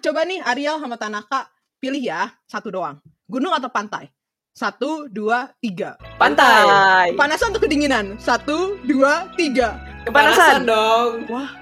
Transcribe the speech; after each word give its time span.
coba 0.00 0.24
nih 0.24 0.40
Ariel 0.42 0.76
sama 0.76 0.96
Tanaka 0.96 1.48
pilih 1.76 2.00
ya 2.00 2.32
satu 2.44 2.68
doang. 2.68 2.98
Gunung 3.24 3.52
atau 3.52 3.68
pantai? 3.68 4.10
Satu, 4.50 5.06
dua, 5.06 5.54
tiga. 5.58 5.94
Pantai. 6.18 7.14
Panasan 7.14 7.54
atau 7.54 7.62
kedinginan? 7.62 8.18
Satu, 8.18 8.76
dua, 8.82 9.30
tiga. 9.34 9.78
Kepanasan. 10.02 10.66
dong. 10.66 11.22
Wah, 11.30 11.54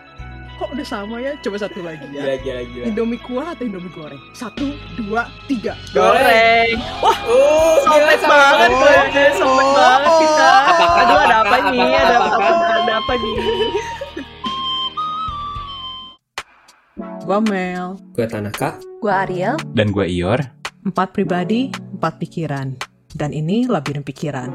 kok 0.57 0.73
udah 0.73 0.83
sama 0.83 1.21
ya? 1.21 1.37
Coba 1.39 1.61
satu 1.61 1.85
lagi 1.85 2.09
ya. 2.09 2.25
Gila, 2.25 2.35
gila, 2.41 2.63
gila. 2.65 2.85
Indomie 2.89 3.21
kuah 3.21 3.53
atau 3.53 3.69
Indomie 3.69 3.93
goreng? 3.93 4.19
Satu, 4.33 4.73
dua, 4.97 5.29
tiga. 5.45 5.77
Goreng. 5.93 6.81
Wah, 6.99 7.19
Oh, 7.29 7.77
gila 7.85 8.09
sobat 8.09 8.19
sama 8.19 8.37
banget 8.41 8.71
Oh, 8.73 8.81
banget 8.81 10.13
kita. 10.17 10.49
Apakah, 10.49 10.89
ada 10.97 11.13
apakah, 11.13 11.39
apa 11.39 11.57
nih? 11.69 11.79
apakah, 11.79 12.01
Ada 12.01 12.17
apa? 12.17 12.27
apakah? 12.27 12.77
Ada 12.81 12.95
apa 12.97 13.13
nih? 13.15 13.35
Gua 17.29 17.45
Mel. 17.45 18.01
Gue 18.17 18.25
Tanaka. 18.25 18.81
Gua 19.05 19.29
Ariel. 19.29 19.61
Dan 19.77 19.93
gue 19.93 20.09
Ior. 20.09 20.41
Empat 20.81 21.13
pribadi, 21.13 21.69
empat 21.93 22.17
pikiran. 22.17 22.73
Dan 23.13 23.37
ini 23.37 23.69
labirin 23.69 24.01
pikiran. 24.01 24.49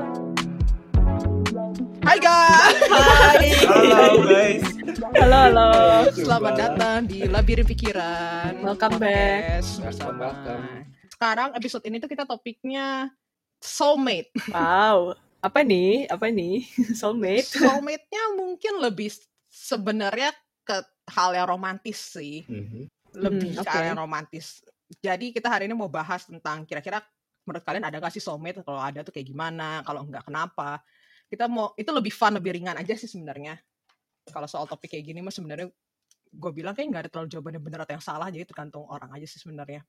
Hai 2.02 2.18
guys, 2.18 3.62
Halo 3.70 4.26
guys. 4.26 4.66
Halo, 5.14 5.38
halo. 5.38 5.70
selamat 6.18 6.54
datang 6.58 7.06
di 7.06 7.30
labirin 7.30 7.62
pikiran. 7.62 8.66
Welcome 8.66 8.98
back. 8.98 9.62
Bersama. 9.62 10.34
Welcome. 10.34 10.66
Sekarang 11.14 11.54
episode 11.54 11.86
ini 11.86 12.02
tuh 12.02 12.10
kita 12.10 12.26
topiknya 12.26 13.14
soulmate. 13.62 14.34
Wow. 14.50 15.14
Apa 15.46 15.62
nih? 15.62 16.10
Apa 16.10 16.34
nih? 16.34 16.66
Soulmate. 16.98 17.54
Soulmate-nya 17.54 18.34
mungkin 18.34 18.82
lebih 18.82 19.14
sebenarnya 19.54 20.34
ke 20.66 20.82
hal 21.10 21.30
yang 21.36 21.48
romantis 21.50 22.00
sih. 22.16 22.48
Mhm. 22.48 22.88
Lebih 23.14 23.54
Hmm, 23.54 23.62
ke 23.62 23.62
oke. 23.62 23.70
hal 23.70 23.84
yang 23.94 24.00
romantis. 24.00 24.64
Jadi 25.02 25.34
kita 25.34 25.50
hari 25.50 25.66
ini 25.70 25.76
mau 25.78 25.90
bahas 25.90 26.26
tentang 26.26 26.66
kira-kira 26.66 27.02
menurut 27.44 27.64
kalian 27.66 27.84
ada 27.86 27.98
gak 28.00 28.14
sih 28.14 28.24
soulmate? 28.24 28.64
Kalau 28.64 28.80
ada 28.80 29.04
tuh 29.04 29.12
kayak 29.14 29.28
gimana? 29.28 29.84
Kalau 29.84 30.06
enggak 30.06 30.26
kenapa? 30.28 30.82
Kita 31.28 31.50
mau 31.50 31.74
itu 31.76 31.90
lebih 31.90 32.14
fun, 32.14 32.34
lebih 32.38 32.56
ringan 32.56 32.78
aja 32.78 32.94
sih 32.96 33.10
sebenarnya. 33.10 33.58
Kalau 34.30 34.48
soal 34.48 34.66
topik 34.70 34.96
kayak 34.96 35.06
gini 35.12 35.20
mah 35.20 35.34
sebenarnya 35.34 35.68
gue 36.34 36.52
bilang 36.56 36.74
kayak 36.74 36.88
nggak 36.90 37.04
ada 37.08 37.12
terlalu 37.14 37.30
jawaban 37.30 37.54
yang 37.62 37.66
benar 37.66 37.80
atau 37.86 37.94
yang 37.94 38.06
salah 38.06 38.28
jadi 38.34 38.46
tergantung 38.50 38.86
orang 38.90 39.12
aja 39.14 39.28
sih 39.30 39.38
sebenarnya. 39.42 39.86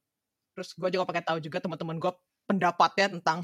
Terus 0.55 0.75
gue 0.77 0.89
juga 0.93 1.05
pakai 1.09 1.25
tahu 1.25 1.39
juga 1.41 1.59
teman-teman 1.63 1.97
gue 1.99 2.13
pendapatnya 2.47 3.07
tentang 3.19 3.43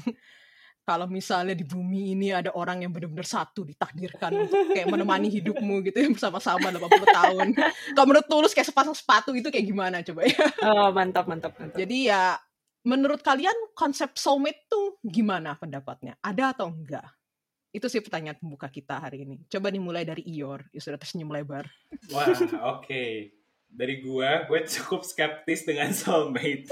kalau 0.81 1.05
misalnya 1.05 1.53
di 1.53 1.61
bumi 1.61 2.17
ini 2.17 2.33
ada 2.33 2.49
orang 2.57 2.81
yang 2.81 2.91
benar-benar 2.91 3.25
satu 3.25 3.61
ditakdirkan 3.61 4.33
untuk 4.33 4.73
kayak 4.73 4.89
menemani 4.89 5.29
hidupmu 5.29 5.85
gitu 5.85 5.97
ya 6.01 6.09
bersama-sama 6.09 6.73
80 6.73 7.17
tahun. 7.21 7.47
Kalau 7.93 8.07
menurut 8.09 8.27
tulus 8.27 8.51
kayak 8.57 8.67
sepasang 8.73 8.97
sepatu 8.97 9.29
itu 9.37 9.53
kayak 9.53 9.65
gimana 9.69 10.01
coba 10.01 10.25
ya? 10.25 10.41
Oh, 10.65 10.89
mantap, 10.89 11.29
mantap, 11.29 11.53
mantap. 11.57 11.77
Jadi 11.77 12.09
ya 12.09 12.33
menurut 12.81 13.21
kalian 13.21 13.53
konsep 13.77 14.17
soulmate 14.17 14.65
tuh 14.65 14.97
gimana 15.05 15.53
pendapatnya? 15.53 16.17
Ada 16.17 16.57
atau 16.57 16.73
enggak? 16.73 17.05
Itu 17.71 17.87
sih 17.87 18.01
pertanyaan 18.03 18.41
pembuka 18.41 18.67
kita 18.67 18.99
hari 18.99 19.23
ini. 19.23 19.45
Coba 19.47 19.71
dimulai 19.71 20.03
dari 20.03 20.25
Ior, 20.27 20.65
yang 20.75 20.83
sudah 20.83 20.99
tersenyum 20.99 21.31
lebar. 21.31 21.69
Wah, 22.11 22.27
oke. 22.75 23.05
Dari 23.71 24.03
gua, 24.03 24.43
gue 24.43 24.59
cukup 24.67 25.07
skeptis 25.07 25.63
dengan 25.63 25.95
soulmate. 25.95 26.67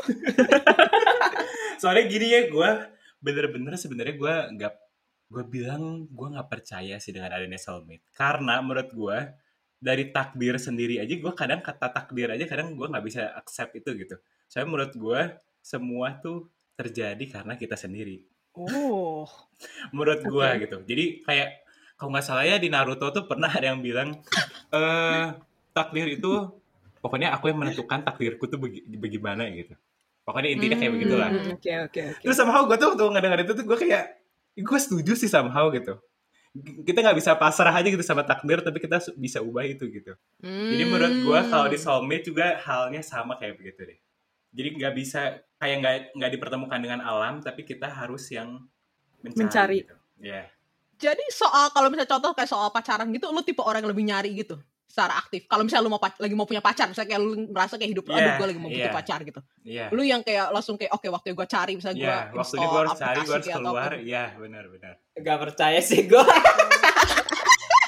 Soalnya 1.79 2.03
gini 2.11 2.27
ya, 2.35 2.51
gue 2.51 2.98
bener-bener 3.19 3.75
sebenarnya 3.75 4.15
gue 4.15 4.35
nggak 4.59 4.73
gue 5.29 5.43
bilang 5.45 6.09
gue 6.09 6.27
nggak 6.33 6.49
percaya 6.49 6.97
sih 6.97 7.13
dengan 7.15 7.35
adanya 7.35 7.59
soulmate. 7.61 8.07
Karena 8.15 8.59
menurut 8.63 8.89
gue 8.91 9.17
dari 9.79 10.11
takdir 10.11 10.59
sendiri 10.59 10.99
aja 10.99 11.13
gue 11.15 11.33
kadang 11.35 11.63
kata 11.63 11.87
takdir 11.93 12.27
aja 12.33 12.43
kadang 12.43 12.75
gue 12.75 12.87
nggak 12.87 13.05
bisa 13.05 13.31
accept 13.35 13.77
itu 13.77 13.95
gitu. 13.95 14.15
Soalnya 14.49 14.67
menurut 14.71 14.93
gue 14.97 15.21
semua 15.59 16.17
tuh 16.17 16.49
terjadi 16.79 17.23
karena 17.27 17.59
kita 17.59 17.75
sendiri. 17.75 18.23
Oh, 18.55 19.27
menurut 19.95 20.23
gua 20.25 20.55
Oke. 20.55 20.65
gitu. 20.65 20.77
Jadi 20.87 21.05
kayak 21.27 21.49
kalau 21.99 22.15
nggak 22.15 22.25
salah 22.25 22.47
ya 22.47 22.55
di 22.55 22.71
Naruto 22.71 23.11
tuh 23.11 23.27
pernah 23.27 23.51
ada 23.51 23.75
yang 23.75 23.83
bilang 23.83 24.15
eh 24.75 25.27
takdir 25.75 26.15
itu 26.15 26.47
pokoknya 27.03 27.35
aku 27.35 27.51
yang 27.51 27.59
menentukan 27.59 28.03
takdirku 28.07 28.47
tuh 28.47 28.59
bagaimana 28.99 29.51
gitu. 29.51 29.75
Pokoknya 30.29 30.49
intinya 30.53 30.77
kayak 30.77 30.85
Hmm. 30.85 30.97
begitulah. 31.01 31.27
Hmm, 31.27 31.53
Oke, 31.57 31.71
oke, 31.89 32.01
oke. 32.13 32.21
Terus 32.21 32.37
somehow 32.37 32.61
gue 32.63 32.77
tuh 32.77 32.87
waktu 32.93 33.03
ngedengar 33.09 33.39
itu 33.41 33.51
tuh 33.51 33.65
gue 33.65 33.77
kayak 33.79 34.03
gue 34.53 34.79
setuju 34.79 35.11
sih 35.17 35.25
somehow 35.25 35.73
gitu. 35.73 35.97
Kita 36.85 37.01
nggak 37.01 37.17
bisa 37.17 37.33
pasrah 37.33 37.69
aja 37.71 37.85
gitu 37.85 38.01
sama 38.01 38.21
takdir 38.21 38.61
tapi 38.61 38.77
kita 38.77 39.01
bisa 39.15 39.37
ubah 39.39 39.65
itu 39.65 39.85
gitu. 39.85 40.13
Jadi 40.41 40.83
menurut 40.83 41.13
gua 41.21 41.39
Hmm. 41.41 41.49
kalau 41.49 41.65
di 41.65 41.77
soulmate 41.77 42.25
juga 42.25 42.57
halnya 42.61 43.01
sama 43.01 43.37
kayak 43.37 43.57
begitu 43.57 43.85
deh. 43.85 43.99
Jadi 44.49 44.69
nggak 44.77 44.93
bisa 44.93 45.21
kayak 45.57 45.75
nggak 45.77 45.95
nggak 46.13 46.31
dipertemukan 46.33 46.79
dengan 46.81 46.99
alam 47.01 47.37
tapi 47.37 47.61
kita 47.61 47.85
harus 47.85 48.29
yang 48.29 48.65
mencari. 49.21 49.37
Mencari. 49.45 49.77
Gitu. 49.81 49.95
Ya. 50.21 50.49
Jadi 50.99 51.23
soal 51.29 51.69
kalau 51.69 51.87
misalnya 51.87 52.11
contoh 52.11 52.33
kayak 52.33 52.49
soal 52.49 52.69
pacaran 52.69 53.07
gitu, 53.09 53.29
lu 53.29 53.39
tipe 53.39 53.61
orang 53.61 53.79
yang 53.79 53.91
lebih 53.93 54.05
nyari 54.09 54.29
gitu 54.35 54.57
secara 54.89 55.13
aktif. 55.15 55.45
Kalau 55.45 55.61
misalnya 55.61 55.85
lu 55.85 55.93
mau 55.93 56.01
pac- 56.01 56.17
lagi 56.17 56.33
mau 56.33 56.43
punya 56.43 56.59
pacar, 56.59 56.89
misalnya 56.89 57.05
kayak 57.07 57.21
lu 57.21 57.31
merasa 57.47 57.77
kayak 57.77 57.91
hidup 57.93 58.03
lu, 58.03 58.11
aduh 58.11 58.25
Iya, 58.25 58.33
gue 58.35 58.47
lagi 58.49 58.59
mau 58.59 58.67
butuh 58.67 58.81
iya. 58.83 58.95
pacar 58.95 59.19
gitu. 59.21 59.39
Iya. 59.61 59.85
Lu 59.89 60.01
yang 60.01 60.21
kayak 60.21 60.49
langsung 60.49 60.75
kayak 60.75 60.91
oke 60.91 61.05
waktu 61.07 61.27
gue 61.31 61.47
cari 61.47 61.73
misalnya 61.77 61.95
gue 61.95 62.09
Iya, 62.09 62.33
waktunya 62.33 62.67
gue 62.67 62.79
harus 62.79 62.97
cari, 62.97 63.19
gue 63.19 63.35
harus 63.35 63.47
keluar. 63.47 63.91
Iya, 63.95 64.23
benar-benar. 64.35 64.93
Gak 65.15 65.37
percaya 65.39 65.79
sih 65.79 66.03
gue. 66.03 66.17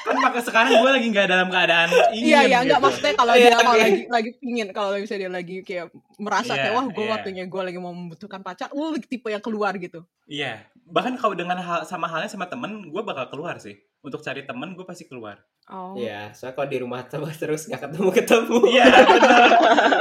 Kan 0.02 0.18
maka 0.18 0.42
sekarang 0.42 0.74
gue 0.74 0.90
lagi 0.90 1.06
nggak 1.08 1.26
dalam 1.26 1.46
keadaan 1.46 1.88
ingin. 2.10 2.26
Iya 2.26 2.40
iya 2.44 2.58
enggak 2.60 2.74
gitu. 2.74 2.84
maksudnya 2.84 3.14
kalau 3.14 3.32
Iya, 3.32 3.38
dia 3.40 3.54
kalau 3.54 3.70
oke. 3.70 3.78
lagi 3.80 4.00
lagi 4.10 4.30
pingin 4.36 4.66
kalau 4.70 4.88
misalnya 4.92 5.20
dia 5.20 5.32
lagi 5.32 5.56
kayak 5.62 5.86
merasa 6.18 6.52
Iya, 6.52 6.60
kayak 6.60 6.74
wah 6.74 6.86
gue 6.88 7.04
iya. 7.04 7.12
waktunya 7.12 7.44
gue 7.46 7.62
lagi 7.62 7.78
mau 7.78 7.92
membutuhkan 7.92 8.40
pacar, 8.42 8.68
lu 8.70 8.98
tipe 8.98 9.26
yang 9.26 9.38
keluar 9.38 9.72
gitu. 9.76 10.02
Iya. 10.26 10.66
Bahkan 10.84 11.14
kalau 11.16 11.34
dengan 11.34 11.54
hal 11.56 11.82
sama 11.82 12.06
halnya 12.06 12.26
sama 12.26 12.44
temen, 12.44 12.82
gue 12.84 13.02
bakal 13.02 13.30
keluar 13.30 13.56
sih 13.56 13.78
untuk 14.02 14.20
cari 14.20 14.42
temen 14.42 14.74
gue 14.74 14.84
pasti 14.86 15.06
keluar 15.06 15.38
Oh. 15.70 15.94
Iya, 15.94 16.34
soalnya 16.34 16.58
kalau 16.58 16.68
di 16.74 16.78
rumah 16.82 17.06
terus 17.06 17.38
terus 17.42 17.62
nggak 17.70 17.86
ketemu 17.86 18.10
ketemu. 18.10 18.58
Iya, 18.66 18.84
benar. 19.14 19.40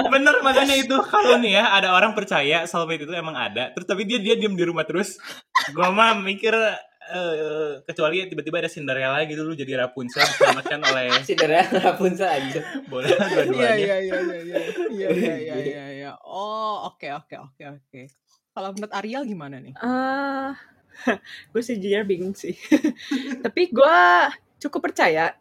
bener 0.10 0.36
makanya 0.42 0.74
itu 0.74 0.96
kalau 1.06 1.38
nih 1.38 1.62
ya 1.62 1.78
ada 1.78 1.94
orang 1.94 2.18
percaya 2.18 2.66
soulmate 2.66 3.06
itu 3.06 3.14
emang 3.14 3.38
ada, 3.38 3.70
terus 3.70 3.86
tapi 3.86 4.10
dia 4.10 4.18
dia 4.18 4.34
diem 4.34 4.58
di 4.58 4.66
rumah 4.66 4.90
terus. 4.90 5.22
Gua 5.78 5.94
mah 5.94 6.18
mikir 6.18 6.58
Uh, 7.12 7.82
kecuali 7.84 8.24
tiba-tiba 8.30 8.64
ada 8.64 8.72
Cinderella 8.72 9.20
gitu 9.28 9.44
lu 9.44 9.52
jadi 9.52 9.84
Rapunzel 9.84 10.22
diselamatkan 10.22 10.80
oleh 10.80 11.12
Cinderella 11.28 11.92
Rapunzel 11.92 12.30
aja 12.30 12.62
boleh 12.88 13.12
dua-duanya 13.12 13.74
iya 13.76 13.76
iya 13.76 13.98
iya 14.00 14.16
iya 14.16 14.40
iya 14.40 14.60
iya 14.88 15.10
iya, 15.12 15.36
iya, 15.36 15.56
iya, 15.60 15.86
iya. 15.92 16.12
oh 16.24 16.88
oke 16.88 17.04
okay, 17.04 17.12
oke 17.12 17.36
okay, 17.36 17.68
oke 17.68 17.84
okay, 17.90 18.06
oke 18.08 18.22
kalau 18.52 18.70
menurut 18.76 18.94
Ariel 18.96 19.24
gimana 19.24 19.64
nih? 19.64 19.74
Uh, 19.80 20.52
gue 21.52 21.62
sejujurnya 21.62 22.04
bingung 22.06 22.36
sih. 22.36 22.56
Tapi 23.46 23.72
gue 23.72 23.98
cukup 24.62 24.92
percaya 24.92 25.34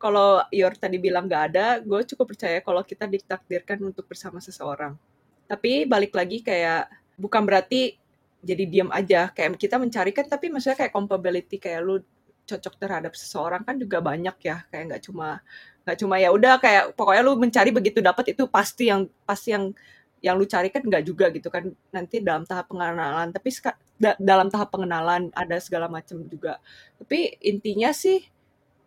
kalau 0.00 0.40
Yor 0.48 0.72
tadi 0.80 0.96
bilang 0.96 1.28
nggak 1.28 1.44
ada, 1.52 1.66
gue 1.84 2.00
cukup 2.08 2.32
percaya 2.32 2.64
kalau 2.64 2.80
kita 2.80 3.04
ditakdirkan 3.04 3.76
untuk 3.84 4.08
bersama 4.08 4.40
seseorang. 4.40 4.96
Tapi 5.44 5.84
balik 5.84 6.16
lagi 6.16 6.40
kayak 6.40 6.88
bukan 7.20 7.44
berarti 7.44 8.00
jadi 8.40 8.64
diam 8.64 8.88
aja. 8.88 9.28
Kayak 9.28 9.60
kita 9.60 9.76
mencari 9.76 10.16
kan, 10.16 10.24
tapi 10.24 10.48
maksudnya 10.48 10.80
kayak 10.80 10.92
compatibility 10.96 11.60
kayak 11.60 11.84
lu 11.84 12.00
cocok 12.48 12.74
terhadap 12.80 13.12
seseorang 13.12 13.60
kan 13.60 13.76
juga 13.76 14.00
banyak 14.00 14.36
ya. 14.40 14.64
Kayak 14.72 14.84
nggak 14.96 15.02
cuma 15.04 15.44
nggak 15.84 15.96
cuma 16.00 16.16
ya 16.16 16.28
udah 16.32 16.54
kayak 16.60 16.84
pokoknya 16.96 17.22
lu 17.24 17.32
mencari 17.36 17.70
begitu 17.72 17.98
dapat 18.00 18.32
itu 18.32 18.48
pasti 18.48 18.88
yang 18.88 19.08
pasti 19.28 19.52
yang 19.52 19.72
yang 20.20 20.36
lu 20.36 20.44
cari 20.44 20.68
kan 20.68 20.84
nggak 20.84 21.04
juga 21.04 21.32
gitu 21.32 21.48
kan 21.48 21.68
nanti 21.92 22.20
dalam 22.20 22.44
tahap 22.44 22.68
pengenalan. 22.68 23.32
Tapi 23.32 23.48
da- 23.96 24.18
dalam 24.20 24.48
tahap 24.52 24.68
pengenalan 24.72 25.32
ada 25.32 25.56
segala 25.60 25.88
macam 25.88 26.20
juga. 26.28 26.60
Tapi 27.00 27.40
intinya 27.40 27.92
sih 27.92 28.24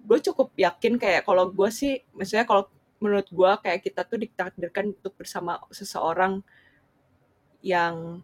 gue 0.03 0.19
cukup 0.19 0.51
yakin 0.59 0.99
kayak 0.99 1.23
kalau 1.23 1.47
gue 1.47 1.69
sih 1.71 2.03
maksudnya 2.11 2.43
kalau 2.43 2.67
menurut 2.99 3.27
gue 3.27 3.51
kayak 3.63 3.79
kita 3.83 4.01
tuh 4.07 4.19
ditakdirkan 4.19 4.95
untuk 4.95 5.15
bersama 5.15 5.59
seseorang 5.71 6.43
yang 7.63 8.19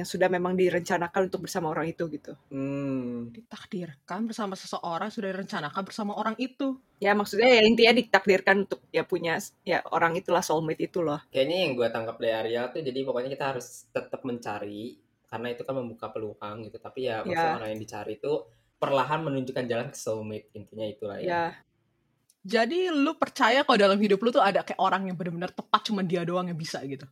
yang 0.00 0.08
sudah 0.08 0.26
memang 0.26 0.56
direncanakan 0.56 1.28
untuk 1.28 1.44
bersama 1.44 1.68
orang 1.68 1.86
itu 1.86 2.08
gitu 2.08 2.32
Hmm. 2.48 3.28
Ditakdirkan 3.30 4.24
bersama 4.24 4.56
seseorang 4.56 5.12
sudah 5.12 5.28
direncanakan 5.30 5.82
bersama 5.84 6.16
orang 6.16 6.34
itu. 6.40 6.80
ya 6.98 7.12
maksudnya 7.12 7.48
ya 7.48 7.62
intinya 7.64 7.92
ditakdirkan 7.96 8.64
untuk 8.64 8.80
ya 8.88 9.04
punya 9.04 9.36
ya 9.64 9.80
orang 9.92 10.16
itulah 10.16 10.44
soulmate 10.44 10.84
itu 10.84 11.00
loh 11.00 11.20
Kayaknya 11.28 11.56
yang 11.64 11.72
gue 11.76 11.88
tangkap 11.88 12.16
dari 12.20 12.32
Ariel 12.36 12.68
tuh 12.68 12.80
jadi 12.80 13.00
pokoknya 13.04 13.30
kita 13.32 13.44
harus 13.56 13.88
tetap 13.88 14.20
mencari 14.24 15.00
karena 15.24 15.48
itu 15.48 15.62
kan 15.62 15.78
membuka 15.78 16.10
peluang 16.10 16.66
gitu. 16.66 16.76
Tapi 16.76 17.06
ya 17.06 17.22
maksudnya 17.22 17.54
Ya. 17.54 17.58
orang 17.60 17.70
yang 17.72 17.80
dicari 17.80 18.12
itu 18.18 18.32
perlahan 18.76 19.20
menunjukkan 19.22 19.64
jalan 19.64 19.86
ke 19.88 19.96
soulmate 19.96 20.48
intinya 20.52 20.84
itulah 20.84 21.16
ya. 21.20 21.28
ya 21.28 21.44
Jadi 22.40 22.88
lu 22.88 23.12
percaya 23.20 23.60
kalau 23.68 23.76
dalam 23.76 24.00
hidup 24.00 24.16
lu 24.16 24.32
tuh 24.32 24.40
ada 24.40 24.64
kayak 24.64 24.80
orang 24.80 25.04
yang 25.12 25.16
benar-benar 25.16 25.52
tepat 25.52 25.84
cuma 25.84 26.00
dia 26.00 26.24
doang 26.24 26.48
yang 26.48 26.56
bisa 26.56 26.80
gitu. 26.88 27.04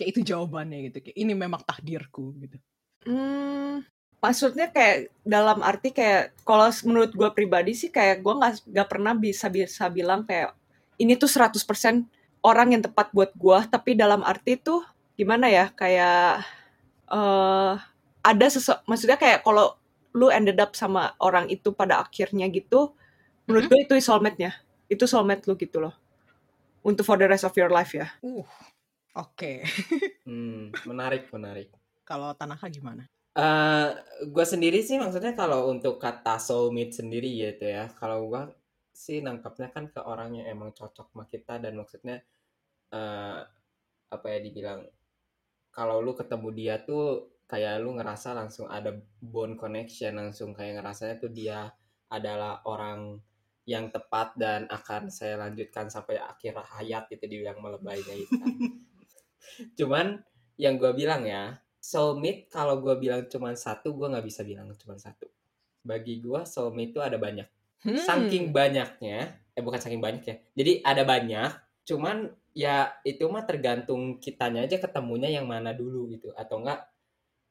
Kayak 0.00 0.10
itu 0.16 0.20
jawabannya 0.32 0.78
gitu. 0.88 0.98
Kayak 1.04 1.16
ini 1.20 1.32
memang 1.36 1.60
takdirku 1.60 2.32
gitu. 2.40 2.56
Hmm, 3.04 3.84
maksudnya 4.20 4.72
kayak 4.72 5.12
dalam 5.24 5.60
arti 5.60 5.92
kayak 5.92 6.32
kalau 6.44 6.68
menurut 6.88 7.12
gue 7.12 7.30
pribadi 7.32 7.72
sih 7.76 7.92
kayak 7.92 8.24
gue 8.24 8.32
nggak 8.36 8.52
nggak 8.68 8.88
pernah 8.88 9.12
bisa 9.16 9.52
bisa 9.52 9.88
bilang 9.92 10.24
kayak 10.24 10.52
ini 11.00 11.16
tuh 11.16 11.28
100% 11.28 12.04
orang 12.44 12.76
yang 12.76 12.82
tepat 12.84 13.12
buat 13.12 13.32
gua 13.36 13.64
tapi 13.68 13.96
dalam 13.96 14.20
arti 14.24 14.56
tuh 14.60 14.84
gimana 15.16 15.48
ya 15.48 15.72
kayak 15.72 16.44
eh 17.12 17.72
ada 18.20 18.46
sesu 18.52 18.76
maksudnya 18.84 19.16
kayak 19.16 19.40
kalau 19.44 19.76
lu 20.12 20.28
ended 20.28 20.60
up 20.60 20.76
sama 20.76 21.16
orang 21.24 21.48
itu 21.48 21.72
pada 21.72 22.00
akhirnya 22.04 22.48
gitu 22.52 22.92
menurut 23.48 23.64
Mhm. 23.66 23.72
gue 23.72 23.80
itu 23.88 23.94
soulmate-nya 24.04 24.52
itu 24.92 25.04
soulmate 25.08 25.48
lu 25.48 25.56
gitu 25.56 25.80
loh 25.80 25.94
untuk 26.84 27.04
for 27.08 27.16
the 27.16 27.24
rest 27.28 27.44
of 27.48 27.54
your 27.56 27.72
life 27.72 27.96
ya 27.96 28.12
Uh, 28.20 28.44
oke. 29.16 29.52
Hmm, 30.20 30.70
menarik, 30.86 31.26
menarik. 31.32 31.74
Kalau 32.06 32.30
Tanaka 32.36 32.68
gimana? 32.70 33.08
Eh, 33.34 33.88
gue 34.26 34.46
sendiri 34.46 34.84
sih 34.84 35.00
maksudnya 35.00 35.32
kalau 35.32 35.72
untuk 35.72 35.96
kata 35.96 36.36
soulmate 36.36 36.92
sendiri 36.92 37.30
gitu 37.30 37.66
ya, 37.66 37.88
kalau 37.98 38.28
gue 38.28 38.42
sih 38.90 39.24
nangkapnya 39.24 39.72
kan 39.72 39.88
ke 39.88 39.98
orang 40.02 40.38
yang 40.38 40.46
emang 40.50 40.76
cocok 40.76 41.08
sama 41.08 41.24
kita 41.24 41.56
dan 41.56 41.72
maksudnya 41.78 42.20
eh 42.92 43.40
apa 44.10 44.26
ya 44.26 44.38
dibilang 44.42 44.82
kalau 45.70 46.02
lu 46.02 46.12
ketemu 46.12 46.48
dia 46.52 46.74
tuh 46.82 47.30
kayak 47.46 47.80
lu 47.80 47.94
ngerasa 47.96 48.34
langsung 48.34 48.66
ada 48.66 48.92
bond 49.22 49.54
connection 49.56 50.18
langsung 50.18 50.50
kayak 50.52 50.82
ngerasanya 50.82 51.16
tuh 51.22 51.30
dia 51.30 51.70
adalah 52.10 52.60
orang 52.66 53.22
yang 53.64 53.94
tepat 53.94 54.34
dan 54.34 54.66
akan 54.66 55.08
saya 55.14 55.38
lanjutkan 55.38 55.86
sampai 55.86 56.18
akhir 56.18 56.58
hayat 56.58 57.06
itu 57.14 57.24
dibilang 57.30 57.62
melebaynya 57.62 58.14
itu 58.18 58.34
kan. 58.34 58.50
Cuman 59.78 60.20
yang 60.60 60.76
gue 60.76 60.92
bilang 60.92 61.24
ya 61.24 61.56
soulmate 61.80 62.52
kalau 62.52 62.78
gue 62.84 62.92
bilang 63.00 63.24
cuma 63.26 63.56
satu 63.56 63.96
gue 63.96 64.06
nggak 64.12 64.26
bisa 64.26 64.44
bilang 64.44 64.68
cuma 64.76 65.00
satu. 65.00 65.26
Bagi 65.80 66.20
gue 66.20 66.40
soulmate 66.44 66.92
itu 66.96 67.00
ada 67.00 67.16
banyak. 67.16 67.48
Hmm. 67.80 67.96
saking 67.96 68.52
banyaknya 68.52 69.40
eh 69.56 69.62
bukan 69.64 69.80
saking 69.80 70.04
banyak 70.04 70.22
ya. 70.28 70.36
Jadi 70.52 70.72
ada 70.84 71.02
banyak 71.08 71.50
cuman 71.88 72.28
ya 72.52 72.92
itu 73.08 73.24
mah 73.24 73.48
tergantung 73.48 74.20
kitanya 74.20 74.68
aja 74.68 74.76
ketemunya 74.76 75.32
yang 75.32 75.48
mana 75.48 75.72
dulu 75.72 76.12
gitu. 76.12 76.28
Atau 76.36 76.60
enggak 76.60 76.92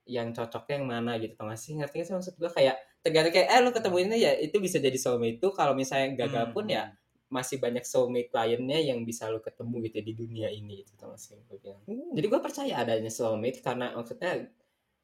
yang 0.06 0.30
cocoknya 0.34 0.82
yang 0.82 0.88
mana 0.90 1.18
gitu. 1.18 1.34
Tau 1.34 1.50
gak 1.50 1.58
sih? 1.58 1.74
Ngerti 1.78 1.96
gak 2.02 2.08
sih 2.10 2.14
maksud 2.14 2.36
gue 2.38 2.50
kayak 2.54 2.78
tergantung 3.02 3.34
kayak 3.34 3.48
eh 3.50 3.60
lu 3.64 3.72
ketemu 3.72 3.98
ini 4.06 4.16
ya 4.20 4.32
itu 4.38 4.58
bisa 4.60 4.78
jadi 4.78 4.98
soulmate 5.00 5.40
itu 5.40 5.48
kalau 5.56 5.74
misalnya 5.74 6.14
gagal 6.20 6.52
pun 6.52 6.68
ya 6.68 6.94
masih 7.30 7.58
banyak 7.58 7.86
soulmate 7.86 8.34
lainnya 8.34 8.82
yang 8.82 9.06
bisa 9.06 9.30
lu 9.30 9.38
ketemu 9.40 9.86
gitu 9.86 9.98
di 10.02 10.14
dunia 10.14 10.50
ini 10.50 10.82
gitu 10.82 10.98
tau 10.98 11.14
sih 11.14 11.38
gue 11.46 11.58
bilang 11.58 11.82
Uh, 11.86 12.10
jadi 12.14 12.26
gue 12.26 12.40
percaya 12.42 12.74
adanya 12.78 13.10
soulmate 13.10 13.62
karena 13.62 13.94
maksudnya 13.94 14.50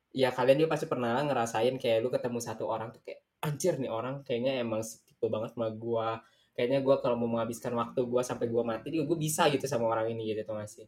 ya 0.10 0.30
kalian 0.30 0.58
juga 0.60 0.74
pasti 0.74 0.86
pernah 0.86 1.14
lah 1.14 1.24
ngerasain 1.24 1.76
kayak 1.76 1.98
lu 2.00 2.10
ketemu 2.10 2.40
satu 2.40 2.66
orang 2.66 2.90
tuh 2.90 3.02
kayak 3.02 3.22
anjir 3.40 3.78
nih 3.78 3.90
orang 3.90 4.24
kayaknya 4.24 4.58
emang 4.58 4.82
tipe 4.82 5.28
banget 5.28 5.54
sama 5.54 5.70
gue 5.70 6.08
kayaknya 6.52 6.80
gue 6.82 6.96
kalau 6.98 7.16
mau 7.16 7.30
menghabiskan 7.30 7.76
waktu 7.76 8.00
gue 8.02 8.22
sampai 8.22 8.48
gue 8.48 8.64
mati 8.64 8.88
juga 8.90 9.06
gue 9.12 9.20
bisa 9.20 9.46
gitu 9.48 9.66
sama 9.66 9.86
orang 9.86 10.10
ini 10.10 10.32
gitu 10.32 10.42
tuh 10.44 10.56
masih 10.56 10.88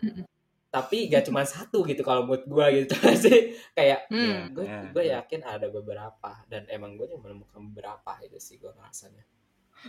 Mm-mm. 0.00 0.24
tapi 0.70 1.10
gak 1.10 1.26
cuma 1.26 1.42
satu 1.42 1.82
gitu 1.82 2.00
kalau 2.00 2.22
mood 2.22 2.46
gue 2.46 2.64
gitu 2.72 2.86
tau 2.88 3.04
gak 3.04 3.18
sih 3.18 3.38
kayak 3.74 4.06
Hmm. 4.06 4.54
gue 4.54 4.64
Ya, 4.64 4.80
gue 4.88 5.02
ya. 5.04 5.12
yakin 5.20 5.42
ada 5.42 5.66
beberapa 5.66 6.30
dan 6.46 6.62
emang 6.66 6.94
gue 6.94 7.04
juga 7.04 7.26
menemukan 7.26 7.58
beberapa 7.68 8.16
itu 8.22 8.38
sih 8.38 8.56
gue 8.56 8.70
rasanya 8.72 9.26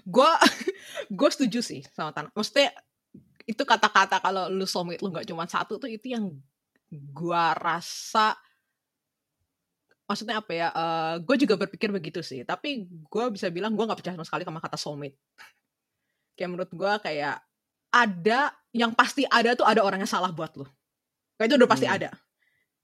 gue 0.04 0.32
gue 1.20 1.30
setuju 1.32 1.60
sih 1.64 1.82
sama 1.92 2.12
Tanaka. 2.16 2.36
Maksudnya 2.36 2.72
itu 3.50 3.64
kata-kata 3.66 4.22
kalau 4.22 4.48
lu 4.48 4.64
soulmate 4.70 5.02
lu 5.02 5.10
nggak 5.12 5.28
cuma 5.28 5.50
satu 5.50 5.82
tuh 5.82 5.90
itu 5.90 6.14
yang 6.14 6.32
gue 6.92 7.46
rasa 7.58 8.38
maksudnya 10.06 10.44
apa 10.44 10.52
ya? 10.52 10.68
gue 11.24 11.36
juga 11.40 11.56
berpikir 11.56 11.88
begitu 11.92 12.20
sih. 12.20 12.44
Tapi 12.44 12.88
gue 12.88 13.26
bisa 13.32 13.48
bilang 13.48 13.72
gue 13.76 13.84
nggak 13.88 14.00
percaya 14.00 14.16
sama 14.20 14.28
sekali 14.28 14.44
sama 14.44 14.60
kata 14.60 14.78
soulmate. 14.78 15.16
Kayak 16.36 16.50
menurut 16.52 16.72
gue 16.72 16.94
kayak 17.04 17.40
ada 17.92 18.52
yang 18.72 18.96
pasti 18.96 19.28
ada 19.28 19.52
tuh 19.56 19.68
ada 19.68 19.84
orang 19.84 20.04
yang 20.04 20.12
salah 20.12 20.32
buat 20.32 20.52
lu. 20.56 20.64
Kayak 21.36 21.48
itu 21.52 21.56
udah 21.60 21.70
pasti 21.70 21.88
Hmm. 21.88 21.96
ada. 22.00 22.10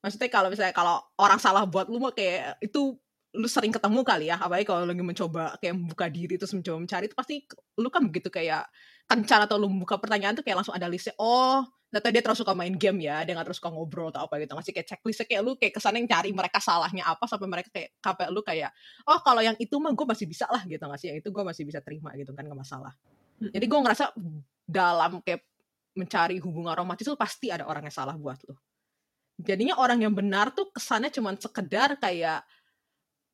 Maksudnya 0.04 0.30
kalau 0.32 0.48
misalnya 0.52 0.76
kalau 0.76 1.04
orang 1.20 1.40
salah 1.40 1.64
buat 1.68 1.88
lu 1.92 2.00
mah 2.00 2.12
kayak 2.16 2.60
itu 2.64 2.96
lu 3.38 3.46
sering 3.46 3.70
ketemu 3.70 4.02
kali 4.02 4.26
ya 4.34 4.42
apalagi 4.42 4.66
kalau 4.66 4.84
lagi 4.84 5.06
mencoba 5.06 5.56
kayak 5.62 5.78
membuka 5.78 6.10
diri 6.10 6.36
terus 6.36 6.58
mencoba 6.58 6.78
mencari 6.82 7.06
itu 7.06 7.16
pasti 7.16 7.36
lu 7.78 7.88
kan 7.94 8.02
begitu 8.10 8.34
kayak 8.34 8.66
kencan 9.06 9.46
atau 9.46 9.56
lu 9.62 9.70
membuka 9.70 10.02
pertanyaan 10.02 10.34
tuh 10.34 10.42
kayak 10.42 10.60
langsung 10.60 10.74
ada 10.74 10.90
listnya 10.90 11.14
oh 11.22 11.62
ternyata 11.88 12.10
dia 12.12 12.22
terus 12.22 12.38
suka 12.44 12.52
main 12.52 12.76
game 12.76 13.00
ya 13.08 13.24
dia 13.24 13.32
gak 13.32 13.48
terus 13.48 13.64
suka 13.64 13.72
ngobrol 13.72 14.12
atau 14.12 14.28
apa 14.28 14.44
gitu. 14.44 14.52
Ngasih 14.60 14.74
kayak 14.76 14.88
checklistnya 14.92 15.26
kayak 15.26 15.42
lu 15.42 15.56
kayak 15.56 15.72
ke 15.72 15.80
sana 15.80 15.96
yang 15.96 16.10
cari 16.12 16.36
mereka 16.36 16.60
salahnya 16.60 17.08
apa 17.08 17.24
sampai 17.32 17.48
mereka 17.48 17.72
kayak 17.72 17.96
sampai 18.04 18.28
lu 18.28 18.44
kayak 18.44 18.76
oh 19.08 19.20
kalau 19.24 19.40
yang 19.40 19.56
itu 19.56 19.72
mah 19.80 19.96
gue 19.96 20.04
masih 20.04 20.28
bisa 20.28 20.46
lah 20.52 20.68
gitu 20.68 20.84
nggak 20.84 21.00
sih? 21.00 21.08
Yang 21.16 21.18
itu 21.24 21.30
gue 21.32 21.44
masih 21.48 21.64
bisa 21.64 21.80
terima 21.80 22.12
gitu 22.20 22.36
kan 22.36 22.44
gak 22.44 22.60
masalah. 22.60 22.94
Mm. 23.38 23.54
jadi 23.54 23.66
gue 23.70 23.80
ngerasa 23.86 24.06
dalam 24.66 25.12
kayak 25.22 25.42
mencari 25.96 26.38
hubungan 26.42 26.74
romantis 26.76 27.06
itu 27.06 27.16
pasti 27.16 27.54
ada 27.54 27.64
orang 27.66 27.88
yang 27.88 27.96
salah 27.96 28.20
buat 28.20 28.38
lu. 28.44 28.54
Jadinya 29.38 29.78
orang 29.78 30.02
yang 30.02 30.14
benar 30.18 30.52
tuh 30.52 30.74
kesannya 30.74 31.14
cuman 31.14 31.38
sekedar 31.38 32.02
kayak 32.02 32.42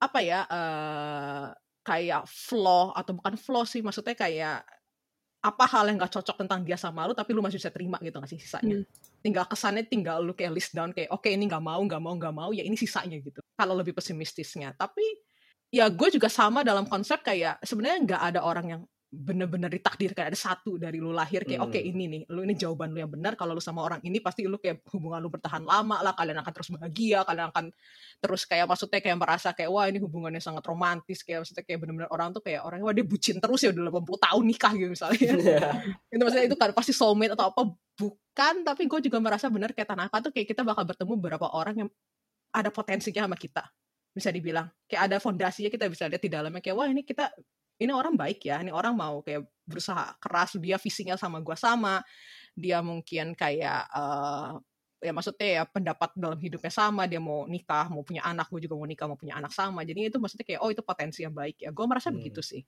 apa 0.04 0.20
ya 0.20 0.40
eh 0.48 1.46
kayak 1.84 2.24
flaw 2.28 2.96
atau 2.96 3.12
bukan 3.20 3.36
flaw 3.36 3.64
sih 3.68 3.84
maksudnya 3.84 4.16
kayak 4.16 4.64
apa 5.44 5.64
hal 5.68 5.92
yang 5.92 6.00
gak 6.00 6.16
cocok 6.16 6.40
tentang 6.40 6.64
dia 6.64 6.80
sama 6.80 7.04
lu 7.04 7.12
tapi 7.12 7.36
lu 7.36 7.44
masih 7.44 7.60
bisa 7.60 7.68
terima 7.68 8.00
gitu 8.00 8.16
gak 8.16 8.32
sih 8.32 8.40
sisanya 8.40 8.80
Hmm. 8.80 8.88
tinggal 9.20 9.44
kesannya 9.44 9.84
tinggal 9.92 10.24
lu 10.24 10.32
kayak 10.32 10.56
list 10.56 10.72
down 10.72 10.96
kayak 10.96 11.12
oke 11.12 11.28
ini 11.28 11.48
nggak 11.52 11.60
mau 11.60 11.80
nggak 11.84 12.00
mau 12.00 12.16
nggak 12.16 12.32
mau 12.36 12.50
ya 12.56 12.64
ini 12.64 12.80
sisanya 12.80 13.20
gitu 13.20 13.44
kalau 13.60 13.76
lebih 13.76 13.92
pesimistisnya 13.92 14.72
tapi 14.80 15.04
ya 15.68 15.92
gue 15.92 16.08
juga 16.16 16.32
sama 16.32 16.64
dalam 16.64 16.88
konsep 16.88 17.20
kayak 17.20 17.60
sebenarnya 17.60 18.00
nggak 18.08 18.22
ada 18.32 18.40
orang 18.48 18.66
yang 18.72 18.82
bener-bener 19.14 19.70
ditakdirkan 19.70 20.34
ada 20.34 20.34
satu 20.34 20.82
dari 20.82 20.98
lu 20.98 21.14
lahir 21.14 21.46
kayak 21.46 21.62
Hmm. 21.62 21.70
oke 21.70 21.78
ini 21.78 22.04
nih 22.10 22.22
lu 22.34 22.42
ini 22.50 22.58
jawaban 22.58 22.90
lu 22.90 23.06
yang 23.06 23.14
benar 23.14 23.38
kalau 23.38 23.54
lu 23.54 23.62
sama 23.62 23.86
orang 23.86 24.02
ini 24.02 24.18
pasti 24.18 24.50
lu 24.50 24.58
kayak 24.58 24.82
hubungan 24.90 25.22
lu 25.22 25.30
bertahan 25.30 25.62
lama 25.62 26.02
lah 26.02 26.18
kalian 26.18 26.42
akan 26.42 26.50
terus 26.50 26.70
bahagia 26.74 27.22
kalian 27.22 27.54
akan 27.54 27.66
terus 28.18 28.42
kayak 28.50 28.66
maksudnya 28.66 28.98
kayak 29.06 29.18
merasa 29.22 29.54
kayak 29.54 29.70
wah 29.70 29.86
ini 29.86 30.02
hubungannya 30.02 30.42
sangat 30.42 30.66
romantis 30.66 31.22
kayak 31.22 31.46
maksudnya 31.46 31.62
kayak 31.62 31.80
bener-bener 31.86 32.10
orang 32.10 32.34
tuh 32.34 32.42
kayak 32.42 32.66
orangnya 32.66 32.86
wah 32.90 32.96
dia 32.98 33.06
bucin 33.06 33.38
terus 33.38 33.62
ya 33.62 33.70
udah 33.70 33.94
80 33.94 34.26
tahun 34.26 34.44
nikah 34.50 34.74
gitu 34.74 34.90
misalnya. 34.98 35.30
Itu 36.14 36.22
maksudnya 36.26 36.46
itu 36.50 36.58
kan 36.58 36.70
pasti 36.74 36.92
soulmate 36.98 37.38
atau 37.38 37.54
apa 37.54 37.62
bukan 37.94 38.56
tapi 38.66 38.90
gue 38.90 39.00
juga 39.06 39.22
merasa 39.22 39.46
benar 39.54 39.78
kayak 39.78 39.94
Tanaka 39.94 40.26
tuh 40.26 40.32
kayak 40.34 40.58
kita 40.58 40.66
bakal 40.66 40.90
bertemu 40.90 41.14
beberapa 41.22 41.54
orang 41.54 41.86
yang 41.86 41.90
ada 42.50 42.74
potensinya 42.74 43.30
sama 43.30 43.38
kita 43.38 43.62
bisa 44.14 44.34
dibilang. 44.34 44.74
Kayak 44.90 45.02
ada 45.06 45.18
fondasinya 45.22 45.70
kita 45.70 45.86
bisa 45.86 46.10
lihat 46.10 46.22
di 46.22 46.30
dalamnya 46.34 46.62
kayak 46.66 46.78
wah 46.78 46.90
ini 46.90 47.06
kita 47.06 47.30
ini 47.84 47.92
orang 47.94 48.16
baik 48.18 48.40
ya 48.48 48.64
ini 48.64 48.72
orang 48.74 48.96
mau 48.96 49.20
kayak 49.26 49.44
berusaha 49.68 50.16
keras 50.20 50.56
dia 50.60 50.76
visinya 50.80 51.16
sama 51.20 51.40
gua 51.44 51.56
sama 51.60 52.04
dia 52.56 52.80
mungkin 52.86 53.34
kayak 53.38 53.82
eh 53.92 54.52
ya 55.04 55.12
maksudnya 55.12 55.48
ya 55.60 55.64
pendapat 55.68 56.16
dalam 56.16 56.40
hidupnya 56.40 56.72
sama 56.72 57.04
dia 57.12 57.20
mau 57.20 57.44
nikah 57.44 57.92
mau 57.92 58.08
punya 58.08 58.24
anak 58.24 58.48
gue 58.48 58.64
juga 58.64 58.76
mau 58.80 58.88
nikah 58.88 59.04
mau 59.12 59.20
punya 59.20 59.36
anak 59.36 59.52
sama. 59.52 59.84
Jadi 59.84 60.08
itu 60.08 60.16
maksudnya 60.16 60.48
kayak 60.48 60.62
oh 60.64 60.72
itu 60.72 60.80
potensi 60.80 61.28
yang 61.28 61.36
baik 61.36 61.60
ya. 61.60 61.70
Gue 61.76 61.86
merasa 61.92 62.08
Hmm. 62.08 62.16
begitu 62.16 62.40
sih 62.40 62.64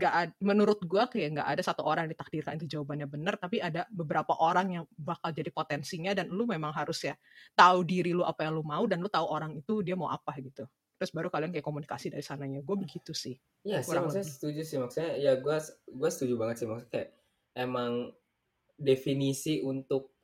ad- 0.00 0.36
menurut 0.40 0.80
gua 0.88 1.04
kayak 1.12 1.28
nggak 1.36 1.48
ada 1.52 1.62
satu 1.64 1.84
orang 1.84 2.08
yang 2.08 2.12
ditakdirkan 2.16 2.56
itu 2.56 2.66
jawabannya 2.78 3.06
benar 3.12 3.34
tapi 3.36 3.60
ada 3.60 3.84
beberapa 3.92 4.32
orang 4.40 4.66
yang 4.80 4.84
bakal 4.96 5.28
jadi 5.36 5.52
potensinya 5.52 6.12
dan 6.16 6.32
lu 6.32 6.48
memang 6.48 6.72
harus 6.72 7.04
ya 7.04 7.14
tahu 7.52 7.84
diri 7.84 8.16
lu 8.16 8.24
apa 8.24 8.48
yang 8.48 8.56
lu 8.56 8.64
mau 8.64 8.84
dan 8.88 9.04
lu 9.04 9.08
tahu 9.12 9.26
orang 9.28 9.52
itu 9.60 9.84
dia 9.84 9.92
mau 9.92 10.08
apa 10.08 10.32
gitu 10.40 10.64
terus 11.02 11.10
baru 11.10 11.34
kalian 11.34 11.50
kayak 11.50 11.66
komunikasi 11.66 12.14
dari 12.14 12.22
sananya. 12.22 12.62
Gue 12.62 12.78
begitu 12.78 13.10
sih. 13.10 13.34
Iya 13.66 13.82
sih 13.82 13.98
maksudnya 13.98 14.22
lebih. 14.22 14.38
setuju 14.38 14.62
sih. 14.62 14.78
Maksudnya 14.78 15.10
ya 15.18 15.32
gue 15.34 15.56
gue 15.90 16.10
setuju 16.14 16.34
banget 16.38 16.62
sih. 16.62 16.66
Maksudnya 16.70 16.90
kayak 16.94 17.10
emang 17.58 18.14
definisi 18.78 19.58
untuk 19.66 20.14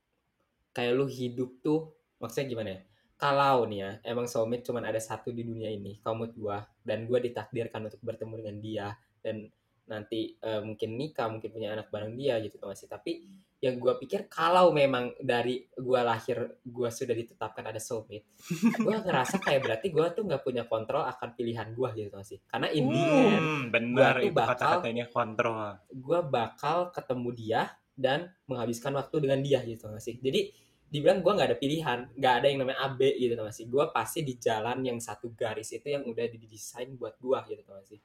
kayak 0.71 0.95
lu 0.95 1.11
hidup 1.11 1.59
tuh 1.59 1.91
maksudnya 2.23 2.47
gimana 2.47 2.71
ya? 2.79 2.81
Kalau 3.19 3.67
nih 3.67 3.79
ya 3.83 3.91
emang 4.15 4.31
soulmate 4.31 4.63
cuman 4.63 4.87
ada 4.87 5.03
satu 5.03 5.35
di 5.35 5.43
dunia 5.43 5.67
ini 5.67 5.99
menurut 6.07 6.39
gue 6.39 6.59
dan 6.87 7.03
gue 7.11 7.19
ditakdirkan 7.27 7.91
untuk 7.91 7.99
bertemu 7.99 8.35
dengan 8.39 8.57
dia 8.63 8.87
dan 9.19 9.51
nanti 9.91 10.39
eh, 10.39 10.63
mungkin 10.63 10.95
nikah 10.95 11.27
mungkin 11.27 11.51
punya 11.51 11.75
anak 11.75 11.91
bareng 11.91 12.15
dia 12.15 12.39
gitu 12.39 12.63
tuh 12.63 12.71
masih 12.71 12.87
tapi 12.87 13.27
yang 13.59 13.75
gue 13.77 13.91
pikir 13.99 14.27
kalau 14.27 14.71
memang 14.71 15.19
dari 15.19 15.67
gue 15.69 16.01
lahir 16.01 16.37
gue 16.61 16.89
sudah 16.89 17.11
ditetapkan 17.13 17.65
ada 17.65 17.79
soulmate 17.79 18.31
gue 18.79 18.97
ngerasa 18.97 19.39
kayak 19.39 19.61
berarti 19.61 19.87
gue 19.89 20.07
tuh 20.13 20.23
nggak 20.23 20.43
punya 20.43 20.63
kontrol 20.65 21.03
akan 21.03 21.29
pilihan 21.33 21.69
gue 21.69 21.89
gitu 21.97 22.13
masih 22.13 22.39
karena 22.45 22.69
in 22.69 22.87
the 22.87 22.95
Hmm. 22.95 23.27
end 23.29 23.47
benar 23.69 24.15
itu 24.19 24.31
bakal- 24.31 24.79
kata-katanya 24.79 25.07
kontrol. 25.09 25.75
gue 25.89 26.21
bakal 26.25 26.79
ketemu 26.89 27.29
dia 27.33 27.63
dan 27.93 28.19
menghabiskan 28.45 28.95
waktu 28.95 29.17
dengan 29.19 29.41
dia 29.41 29.59
gitu 29.61 29.87
gak 29.87 29.99
sih 29.99 30.17
jadi 30.17 30.55
dibilang 30.87 31.19
gue 31.19 31.29
nggak 31.29 31.49
ada 31.49 31.59
pilihan 31.59 31.99
nggak 32.15 32.35
ada 32.35 32.47
yang 32.47 32.59
namanya 32.59 32.79
AB 32.87 33.01
gitu 33.19 33.35
gak 33.35 33.53
sih 33.53 33.67
gue 33.67 33.85
pasti 33.91 34.23
di 34.23 34.35
jalan 34.37 34.81
yang 34.81 34.97
satu 34.97 35.29
garis 35.31 35.69
itu 35.71 35.85
yang 35.85 36.01
udah 36.03 36.25
didesain 36.27 36.95
buat 36.95 37.19
gue 37.19 37.39
gitu 37.51 37.67
gak 37.67 37.85
sih 37.85 37.99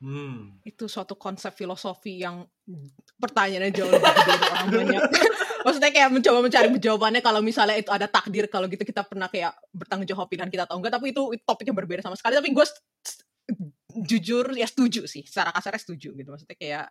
Hmm. 0.00 0.56
itu 0.64 0.88
suatu 0.88 1.12
konsep 1.12 1.52
filosofi 1.52 2.24
yang 2.24 2.48
pertanyaannya 3.20 3.68
jauh 3.68 3.92
lebih 3.92 4.08
orang 4.48 4.68
banyak. 4.72 5.02
Maksudnya 5.68 5.92
kayak 5.92 6.08
mencoba 6.08 6.38
mencari 6.40 6.68
jawabannya 6.80 7.20
kalau 7.20 7.44
misalnya 7.44 7.76
itu 7.76 7.92
ada 7.92 8.08
takdir 8.08 8.48
kalau 8.48 8.64
gitu 8.64 8.80
kita 8.80 9.04
pernah 9.04 9.28
kayak 9.28 9.52
bertanggung 9.76 10.08
jawab 10.08 10.24
pilihan 10.32 10.48
kita 10.48 10.64
atau 10.64 10.80
enggak. 10.80 10.96
Tapi 10.96 11.12
itu, 11.12 11.36
itu 11.36 11.44
topiknya 11.44 11.76
berbeda 11.76 12.00
sama 12.00 12.16
sekali. 12.16 12.32
Tapi 12.32 12.48
gue 12.48 12.64
jujur 14.08 14.56
ya 14.56 14.64
setuju 14.64 15.04
sih. 15.04 15.20
Secara 15.28 15.52
kasarnya 15.52 15.84
setuju 15.84 16.16
gitu. 16.16 16.28
Maksudnya 16.32 16.56
kayak 16.56 16.88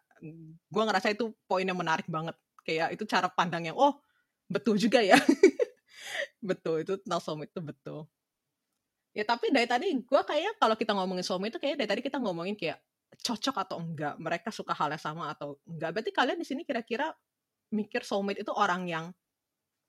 gue 0.70 0.84
ngerasa 0.86 1.10
itu 1.10 1.34
poin 1.50 1.66
yang 1.66 1.82
menarik 1.82 2.06
banget. 2.06 2.38
Kayak 2.62 2.94
itu 2.94 3.10
cara 3.10 3.26
pandang 3.34 3.66
yang 3.66 3.78
oh 3.80 3.98
betul 4.46 4.78
juga 4.78 5.02
ya. 5.02 5.18
Betul 6.40 6.88
itu 6.88 6.96
tentang 7.04 7.20
soulmate 7.20 7.52
itu 7.52 7.62
betul. 7.62 8.08
Ya 9.12 9.28
tapi 9.28 9.52
dari 9.52 9.68
tadi 9.68 9.92
gue 9.92 10.22
kayaknya 10.24 10.54
kalau 10.58 10.76
kita 10.80 10.96
ngomongin 10.96 11.26
soulmate 11.26 11.58
itu 11.58 11.60
kayaknya 11.60 11.78
dari 11.86 11.90
tadi 11.92 12.02
kita 12.06 12.18
ngomongin 12.24 12.56
kayak 12.56 12.80
cocok 13.20 13.56
atau 13.58 13.78
enggak 13.82 14.16
mereka 14.18 14.50
suka 14.50 14.72
hal 14.72 14.94
yang 14.94 15.02
sama 15.02 15.34
atau 15.34 15.58
enggak 15.66 15.90
berarti 15.92 16.12
kalian 16.12 16.38
di 16.38 16.46
sini 16.46 16.62
kira-kira 16.64 17.10
mikir 17.70 18.02
soulmate 18.02 18.42
itu 18.42 18.54
orang 18.54 18.86
yang 18.86 19.06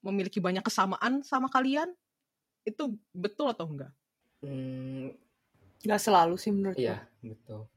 memiliki 0.00 0.40
banyak 0.40 0.60
kesamaan 0.60 1.20
sama 1.20 1.48
kalian 1.48 1.92
itu 2.62 2.96
betul 3.12 3.48
atau 3.48 3.68
enggak 3.68 3.92
Hmm, 4.40 5.12
Gak 5.80 6.00
selalu 6.00 6.40
sih 6.40 6.48
menurut 6.48 6.72
gue. 6.72 6.88
iya, 6.88 7.04
betul. 7.20 7.68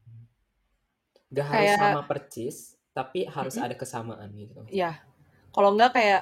Gak 1.27 1.43
harus 1.43 1.59
Kayak- 1.59 1.79
sama 1.83 2.01
percis, 2.03 2.55
tapi 2.91 3.19
harus 3.27 3.55
ada 3.57 3.75
kesamaan 3.75 4.31
gitu. 4.31 4.63
Ya, 4.71 5.03
kalau 5.51 5.75
enggak 5.75 5.91
kayak 5.91 6.21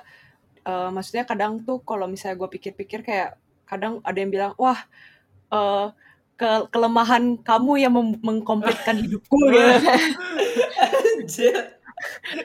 eh, 0.61 0.89
maksudnya 0.89 1.25
kadang 1.25 1.61
tuh 1.61 1.77
kalau 1.81 2.05
misalnya 2.05 2.37
gue 2.37 2.49
pikir-pikir 2.53 3.01
kayak 3.01 3.37
kadang 3.65 4.01
ada 4.01 4.17
yang 4.17 4.29
bilang 4.29 4.53
wah 4.57 4.77
eh, 5.49 5.87
ke 6.41 6.73
kelemahan 6.73 7.37
kamu 7.45 7.85
yang 7.85 7.93
mengkomplitkan 8.25 8.97
hidupku 8.97 9.37
gitu. 9.53 9.69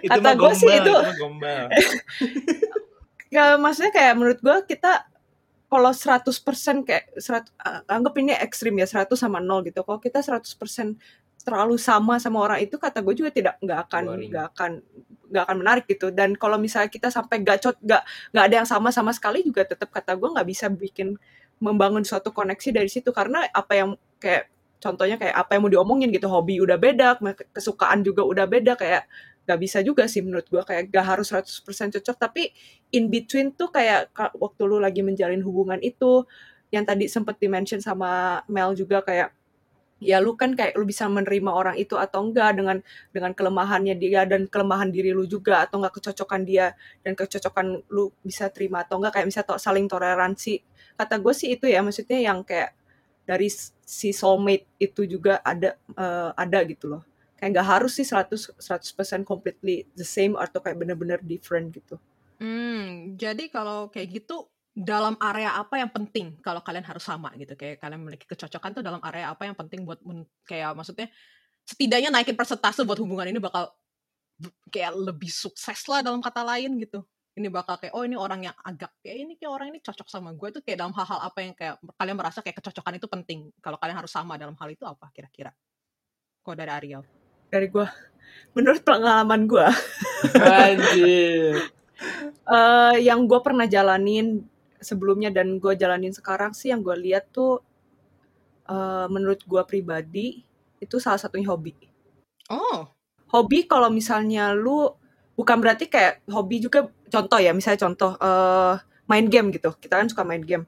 Itu 0.05 0.13
Kata 0.13 0.37
gombal, 0.37 0.53
sih 0.53 0.69
itu-. 0.69 1.03
Ya, 3.33 3.57
maksudnya 3.63 3.93
kayak 3.97 4.13
menurut 4.21 4.39
gue 4.45 4.57
kita 4.69 5.09
kalau 5.73 5.91
100% 5.97 6.85
kayak 6.85 7.05
serat, 7.17 7.49
a- 7.57 7.83
anggap 7.89 8.15
ini 8.21 8.37
ekstrim 8.37 8.77
ya 8.77 8.85
100 8.85 9.17
sama 9.17 9.41
0 9.41 9.65
gitu. 9.65 9.81
Kalau 9.81 9.97
kita 9.97 10.21
100% 10.21 11.01
terlalu 11.41 11.79
sama 11.79 12.19
sama 12.19 12.43
orang 12.43 12.59
itu 12.59 12.75
kata 12.75 13.01
gue 13.01 13.15
juga 13.15 13.31
tidak 13.31 13.55
nggak 13.63 13.81
akan 13.87 14.05
nggak 14.29 14.47
akan 14.53 14.71
nggak 15.33 15.43
akan 15.47 15.57
menarik 15.57 15.85
gitu. 15.89 16.13
Dan 16.13 16.37
kalau 16.37 16.61
misalnya 16.61 16.93
kita 16.93 17.09
sampai 17.09 17.41
gacot 17.41 17.81
nggak 17.81 18.03
nggak 18.37 18.45
ada 18.45 18.55
yang 18.61 18.69
sama 18.69 18.93
sama 18.93 19.17
sekali 19.17 19.41
juga 19.41 19.65
tetap 19.65 19.89
kata 19.89 20.21
gue 20.21 20.29
nggak 20.37 20.47
bisa 20.53 20.69
bikin 20.69 21.17
membangun 21.63 22.05
suatu 22.05 22.31
koneksi 22.33 22.83
dari 22.83 22.89
situ. 22.91 23.11
Karena 23.15 23.45
apa 23.53 23.73
yang 23.77 23.91
kayak 24.21 24.51
contohnya 24.81 25.17
kayak 25.17 25.35
apa 25.35 25.57
yang 25.57 25.63
mau 25.67 25.73
diomongin 25.73 26.09
gitu. 26.13 26.29
Hobi 26.29 26.61
udah 26.61 26.77
beda 26.81 27.17
kesukaan 27.53 28.03
juga 28.07 28.23
udah 28.25 28.47
beda. 28.49 28.77
Kayak 28.79 29.09
nggak 29.47 29.59
bisa 29.63 29.79
juga 29.85 30.11
sih 30.11 30.27
menurut 30.27 30.47
gue 30.51 30.59
kayak 30.59 30.91
gak 30.91 31.07
harus 31.07 31.31
100% 31.31 31.93
cocok. 31.95 32.17
Tapi 32.19 32.43
in 32.97 33.13
between 33.13 33.55
tuh 33.55 33.71
kayak 33.71 34.11
ka- 34.17 34.35
waktu 34.37 34.63
lu 34.67 34.81
lagi 34.83 35.05
menjalin 35.05 35.41
hubungan 35.45 35.79
itu 35.85 36.27
yang 36.75 36.83
tadi 36.83 37.07
sempet 37.07 37.39
dimention 37.39 37.79
sama 37.79 38.43
Mel 38.51 38.75
juga 38.75 39.05
kayak 39.05 39.36
ya 39.97 40.21
lu 40.21 40.37
kan 40.37 40.53
kayak 40.53 40.77
lu 40.77 40.85
bisa 40.85 41.09
menerima 41.09 41.49
orang 41.49 41.77
itu 41.81 41.97
atau 41.97 42.21
enggak 42.29 42.61
dengan 42.61 42.79
dengan 43.13 43.33
kelemahannya 43.33 43.97
dia 43.97 44.29
dan 44.29 44.45
kelemahan 44.45 44.93
diri 44.93 45.17
lu 45.17 45.25
juga 45.25 45.65
atau 45.65 45.81
enggak 45.81 46.01
kecocokan 46.01 46.45
dia 46.45 46.77
dan 47.01 47.17
kecocokan 47.17 47.81
lu 47.89 48.13
bisa 48.21 48.53
terima 48.53 48.85
atau 48.85 49.01
enggak 49.01 49.21
kayak 49.21 49.27
misalnya 49.33 49.57
to- 49.57 49.63
saling 49.63 49.89
toleransi. 49.89 50.61
Kata 50.97 51.17
gue 51.21 51.33
sih 51.33 51.57
itu 51.57 51.65
ya 51.69 51.81
maksudnya 51.81 52.21
yang 52.21 52.45
kayak 52.45 52.77
dari 53.25 53.49
si 53.87 54.13
soulmate 54.13 54.69
itu 54.77 55.09
juga 55.09 55.41
ada 55.41 55.75
eh, 55.77 56.31
ada 56.37 56.59
gitu 56.69 56.93
loh. 56.93 57.03
Kayak 57.37 57.57
nggak 57.57 57.69
harus 57.69 57.93
sih 57.97 58.05
100 58.05 58.53
100% 58.61 59.25
completely 59.25 59.89
the 59.97 60.05
same 60.05 60.37
atau 60.37 60.61
kayak 60.61 60.77
bener-bener 60.77 61.21
different 61.25 61.73
gitu. 61.73 61.97
Hmm, 62.37 63.17
jadi 63.17 63.49
kalau 63.49 63.89
kayak 63.89 64.21
gitu 64.21 64.45
dalam 64.77 65.17
area 65.25 65.57
apa 65.57 65.81
yang 65.81 65.89
penting 65.89 66.37
kalau 66.45 66.61
kalian 66.61 66.85
harus 66.85 67.01
sama 67.01 67.33
gitu. 67.41 67.57
Kayak 67.57 67.81
kalian 67.81 68.05
memiliki 68.05 68.29
kecocokan 68.29 68.77
tuh 68.77 68.85
dalam 68.85 69.01
area 69.01 69.33
apa 69.33 69.49
yang 69.49 69.57
penting 69.57 69.89
buat 69.89 70.05
men- 70.05 70.29
kayak 70.45 70.77
maksudnya 70.77 71.09
setidaknya 71.65 72.13
naikin 72.13 72.37
persentase 72.37 72.85
buat 72.85 73.01
hubungan 73.01 73.33
ini 73.33 73.41
bakal 73.41 73.73
kayak 74.69 74.93
lebih 74.93 75.33
sukses 75.33 75.81
lah 75.89 76.05
dalam 76.05 76.21
kata 76.21 76.45
lain 76.45 76.77
gitu. 76.77 77.01
Ini 77.37 77.49
bakal 77.49 77.81
kayak 77.81 77.97
oh 77.97 78.05
ini 78.05 78.21
orang 78.21 78.53
yang 78.53 78.57
agak 78.61 78.93
kayak 79.01 79.17
ini 79.17 79.33
kayak 79.41 79.53
orang 79.53 79.69
ini 79.73 79.81
cocok 79.81 80.09
sama 80.13 80.37
gue 80.37 80.49
tuh 80.61 80.61
kayak 80.61 80.77
dalam 80.85 80.93
hal-hal 80.93 81.21
apa 81.25 81.39
yang 81.41 81.53
kayak 81.57 81.81
kalian 81.97 82.17
merasa 82.21 82.45
kayak 82.45 82.61
kecocokan 82.61 83.01
itu 83.01 83.07
penting. 83.09 83.39
Kalau 83.65 83.81
kalian 83.81 83.97
harus 83.97 84.13
sama 84.13 84.37
dalam 84.37 84.57
hal 84.61 84.69
itu 84.69 84.85
apa 84.85 85.09
kira-kira? 85.17 85.57
Kok 86.45 86.53
dari 86.53 86.69
Ariel. 86.69 87.03
Dari 87.49 87.73
gue 87.73 87.87
menurut 88.53 88.85
pengalaman 88.85 89.49
gue 89.49 89.69
Anjir. 90.37 91.65
eh 92.57 92.97
yang 93.01 93.25
gue 93.25 93.41
pernah 93.41 93.65
jalanin 93.65 94.45
sebelumnya 94.81 95.33
dan 95.33 95.59
gue 95.59 95.73
jalanin 95.77 96.13
sekarang 96.13 96.53
sih 96.53 96.73
yang 96.73 96.81
gue 96.85 96.97
lihat 96.97 97.31
tuh 97.33 97.61
eh, 98.69 99.07
menurut 99.11 99.41
gue 99.45 99.63
pribadi 99.69 100.43
itu 100.81 100.97
salah 101.01 101.21
satunya 101.21 101.49
hobi. 101.49 101.73
Oh. 102.53 102.87
Hobi 103.33 103.67
kalau 103.67 103.91
misalnya 103.91 104.55
lu 104.55 104.87
bukan 105.35 105.59
berarti 105.59 105.91
kayak 105.91 106.23
hobi 106.31 106.63
juga 106.63 106.89
contoh 107.11 107.39
ya 107.43 107.51
misalnya 107.53 107.81
contoh 107.91 108.15
eh 108.17 108.75
main 109.07 109.27
game 109.27 109.55
gitu. 109.55 109.75
Kita 109.79 109.99
kan 110.03 110.07
suka 110.11 110.23
main 110.27 110.43
game. 110.43 110.67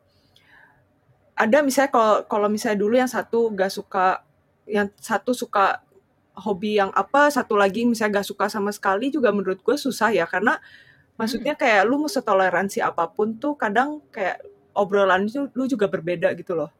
Ada 1.38 1.62
misalnya 1.62 1.90
kalau 1.94 2.14
kalau 2.26 2.48
misalnya 2.50 2.78
dulu 2.82 2.94
yang 2.98 3.10
satu 3.10 3.54
gak 3.54 3.70
suka 3.70 4.26
yang 4.66 4.90
satu 4.98 5.34
suka 5.34 5.82
hobi 6.38 6.78
yang 6.78 6.90
apa 6.94 7.30
satu 7.34 7.58
lagi 7.58 7.82
misalnya 7.86 8.22
gak 8.22 8.28
suka 8.30 8.46
sama 8.46 8.70
sekali 8.70 9.10
juga 9.10 9.30
menurut 9.30 9.62
gue 9.62 9.76
susah 9.78 10.10
ya. 10.10 10.26
Karena 10.26 10.58
maksudnya 11.18 11.58
kayak 11.58 11.82
lu 11.84 12.06
mau 12.06 12.10
setoleransi 12.10 12.78
apa 12.80 13.10
pun 13.10 13.36
tuh 13.36 13.58
kadang 13.58 13.98
kayak 14.14 14.40
obrolan 14.78 15.26
itu 15.26 15.50
lu 15.52 15.66
juga 15.66 15.90
berbeda 15.90 16.32
gitu 16.38 16.54
loh. 16.54 16.70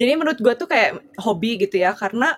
Jadi 0.00 0.12
menurut 0.16 0.40
gue 0.40 0.54
tuh 0.56 0.68
kayak 0.68 1.20
hobi 1.20 1.60
gitu 1.60 1.76
ya 1.80 1.92
karena 1.92 2.36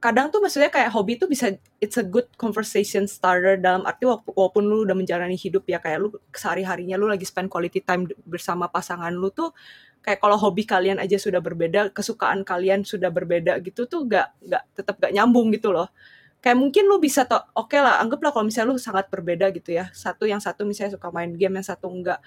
kadang 0.00 0.32
tuh 0.32 0.40
maksudnya 0.40 0.72
kayak 0.72 0.88
hobi 0.96 1.20
tuh 1.20 1.28
bisa 1.28 1.52
it's 1.76 2.00
a 2.00 2.04
good 2.04 2.24
conversation 2.40 3.04
starter 3.04 3.60
dalam 3.60 3.84
arti 3.84 4.08
walaupun, 4.08 4.32
walaupun 4.32 4.64
lu 4.64 4.88
udah 4.88 4.96
menjalani 4.96 5.36
hidup 5.36 5.68
ya 5.68 5.76
kayak 5.76 6.00
lu 6.00 6.08
sehari 6.32 6.64
harinya 6.64 6.96
lu 6.96 7.04
lagi 7.04 7.28
spend 7.28 7.52
quality 7.52 7.84
time 7.84 8.08
bersama 8.24 8.64
pasangan 8.72 9.12
lu 9.12 9.28
tuh 9.28 9.52
kayak 10.00 10.16
kalau 10.24 10.40
hobi 10.40 10.64
kalian 10.64 10.96
aja 10.96 11.20
sudah 11.20 11.44
berbeda 11.44 11.92
kesukaan 11.92 12.48
kalian 12.48 12.80
sudah 12.80 13.12
berbeda 13.12 13.60
gitu 13.60 13.84
tuh 13.84 14.08
gak 14.08 14.32
nggak 14.40 14.62
tetap 14.72 14.96
gak 14.96 15.12
nyambung 15.12 15.52
gitu 15.52 15.68
loh 15.68 15.92
kayak 16.40 16.56
mungkin 16.56 16.88
lu 16.88 16.96
bisa 16.96 17.28
to 17.28 17.36
oke 17.52 17.76
lah 17.76 18.00
anggaplah 18.00 18.32
kalau 18.32 18.48
misalnya 18.48 18.72
lu 18.72 18.80
sangat 18.80 19.06
berbeda 19.12 19.52
gitu 19.52 19.76
ya. 19.76 19.92
Satu 19.92 20.24
yang 20.24 20.40
satu 20.40 20.64
misalnya 20.64 20.96
suka 20.96 21.12
main 21.12 21.32
game 21.36 21.60
yang 21.60 21.66
satu 21.66 21.86
enggak. 21.92 22.20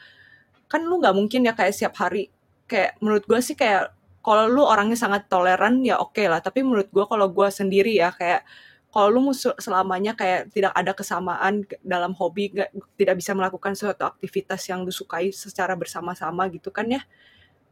Kan 0.70 0.86
lu 0.86 1.02
nggak 1.02 1.16
mungkin 1.18 1.46
ya 1.46 1.54
kayak 1.58 1.74
setiap 1.74 1.98
hari. 2.06 2.30
Kayak 2.70 2.98
menurut 3.02 3.26
gue 3.26 3.40
sih 3.42 3.58
kayak 3.58 3.94
kalau 4.24 4.48
lu 4.48 4.64
orangnya 4.64 4.96
sangat 4.96 5.28
toleran 5.28 5.82
ya 5.82 5.98
oke 6.00 6.22
lah. 6.30 6.40
Tapi 6.40 6.62
menurut 6.62 6.88
gue 6.94 7.06
kalau 7.10 7.28
gue 7.34 7.48
sendiri 7.50 7.98
ya 7.98 8.14
kayak 8.14 8.46
kalau 8.94 9.10
lu 9.10 9.34
selamanya 9.34 10.14
kayak 10.14 10.54
tidak 10.54 10.70
ada 10.78 10.94
kesamaan 10.94 11.66
dalam 11.82 12.14
hobi 12.14 12.54
gak, 12.54 12.70
tidak 12.94 13.18
bisa 13.18 13.34
melakukan 13.34 13.74
suatu 13.74 14.06
aktivitas 14.06 14.62
yang 14.70 14.86
lu 14.86 14.94
sukai 14.94 15.34
secara 15.34 15.74
bersama-sama 15.74 16.46
gitu 16.54 16.70
kan 16.70 16.86
ya 16.86 17.02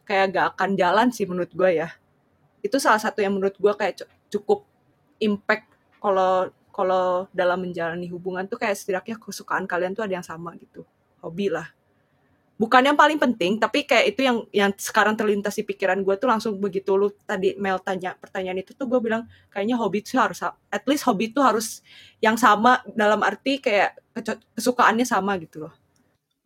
kayak 0.02 0.34
gak 0.34 0.46
akan 0.58 0.74
jalan 0.74 1.08
sih 1.14 1.30
menurut 1.30 1.54
gue 1.54 1.78
ya. 1.86 1.94
Itu 2.66 2.82
salah 2.82 2.98
satu 2.98 3.22
yang 3.22 3.38
menurut 3.38 3.54
gue 3.54 3.74
kayak 3.78 4.02
cu- 4.02 4.12
cukup 4.34 4.66
impact 5.22 5.70
kalau 6.02 6.50
kalau 6.74 7.30
dalam 7.30 7.62
menjalani 7.62 8.10
hubungan 8.10 8.48
tuh 8.50 8.58
kayak 8.58 8.74
setidaknya 8.74 9.22
kesukaan 9.22 9.70
kalian 9.70 9.94
tuh 9.94 10.08
ada 10.08 10.18
yang 10.18 10.26
sama 10.26 10.58
gitu. 10.58 10.82
Hobi 11.22 11.54
lah. 11.54 11.70
Bukan 12.58 12.82
yang 12.86 12.98
paling 12.98 13.18
penting 13.18 13.58
tapi 13.58 13.86
kayak 13.86 14.16
itu 14.16 14.22
yang 14.26 14.38
yang 14.54 14.72
sekarang 14.78 15.18
terlintas 15.18 15.58
di 15.58 15.66
pikiran 15.66 16.02
gue 16.02 16.16
tuh 16.18 16.30
langsung 16.30 16.58
begitu. 16.58 16.98
Lu 16.98 17.14
tadi 17.26 17.54
Mel 17.60 17.78
tanya 17.84 18.18
pertanyaan 18.18 18.66
itu 18.66 18.74
tuh 18.74 18.90
gue 18.90 18.98
bilang 18.98 19.30
kayaknya 19.54 19.78
hobi 19.78 20.02
itu 20.02 20.18
harus 20.18 20.42
at 20.46 20.84
least 20.90 21.06
hobi 21.06 21.30
itu 21.30 21.42
harus 21.42 21.86
yang 22.18 22.38
sama 22.40 22.82
dalam 22.98 23.22
arti 23.22 23.62
kayak 23.62 23.98
kesukaannya 24.58 25.06
sama 25.06 25.38
gitu 25.38 25.68
loh. 25.70 25.74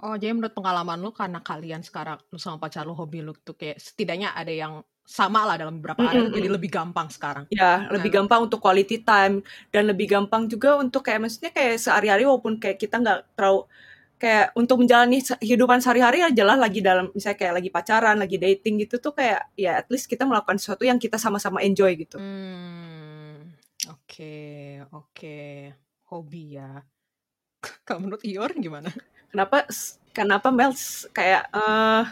Oh, 0.04 0.20
jadi 0.20 0.36
menurut 0.36 0.52
pengalaman 0.52 1.00
lu 1.00 1.16
karena 1.16 1.40
kalian 1.40 1.80
sekarang 1.80 2.20
lu 2.28 2.36
sama 2.36 2.60
pacar 2.60 2.84
lu 2.84 2.92
hobi 2.92 3.24
lu 3.24 3.32
tuh 3.32 3.56
kayak 3.56 3.80
setidaknya 3.80 4.36
ada 4.36 4.52
yang 4.52 4.84
sama 5.06 5.46
lah 5.46 5.56
dalam 5.56 5.78
beberapa 5.78 6.02
area 6.02 6.26
Mm-mm. 6.26 6.34
jadi 6.34 6.50
lebih 6.50 6.70
gampang 6.74 7.08
sekarang. 7.14 7.46
ya 7.48 7.86
lebih 7.88 8.10
Nah. 8.10 8.16
gampang 8.20 8.42
untuk 8.50 8.58
quality 8.58 9.06
time 9.06 9.40
dan 9.70 9.86
lebih 9.86 10.10
gampang 10.10 10.50
juga 10.50 10.76
untuk 10.76 11.06
kayak 11.06 11.22
maksudnya 11.22 11.54
kayak 11.54 11.78
sehari-hari 11.78 12.26
walaupun 12.26 12.58
kayak 12.58 12.82
kita 12.82 12.98
nggak 12.98 13.38
terlalu 13.38 13.70
kayak 14.16 14.56
untuk 14.56 14.80
menjalani 14.82 15.20
kehidupan 15.22 15.78
sehari-hari 15.78 16.24
ya 16.24 16.32
jelas 16.34 16.58
lagi 16.58 16.80
dalam 16.82 17.12
misalnya 17.12 17.38
kayak 17.38 17.54
lagi 17.62 17.70
pacaran 17.70 18.16
lagi 18.18 18.38
dating 18.40 18.82
gitu 18.82 18.98
tuh 18.98 19.14
kayak 19.14 19.46
ya 19.54 19.78
at 19.78 19.88
least 19.92 20.08
kita 20.08 20.26
melakukan 20.26 20.58
sesuatu 20.58 20.88
yang 20.88 20.98
kita 20.98 21.22
sama-sama 21.22 21.62
enjoy 21.62 21.94
gitu 21.94 22.18
Hmm, 22.18 23.52
oke, 23.92 24.36
oke. 24.90 25.38
Hobi 26.10 26.58
ya. 26.58 26.82
Kalau 27.86 28.00
menurut 28.02 28.24
Ior 28.24 28.50
gimana? 28.56 28.90
kenapa 29.30 29.68
kenapa 30.10 30.48
Mel 30.50 30.72
kayak 31.12 31.52
eh 31.52 32.04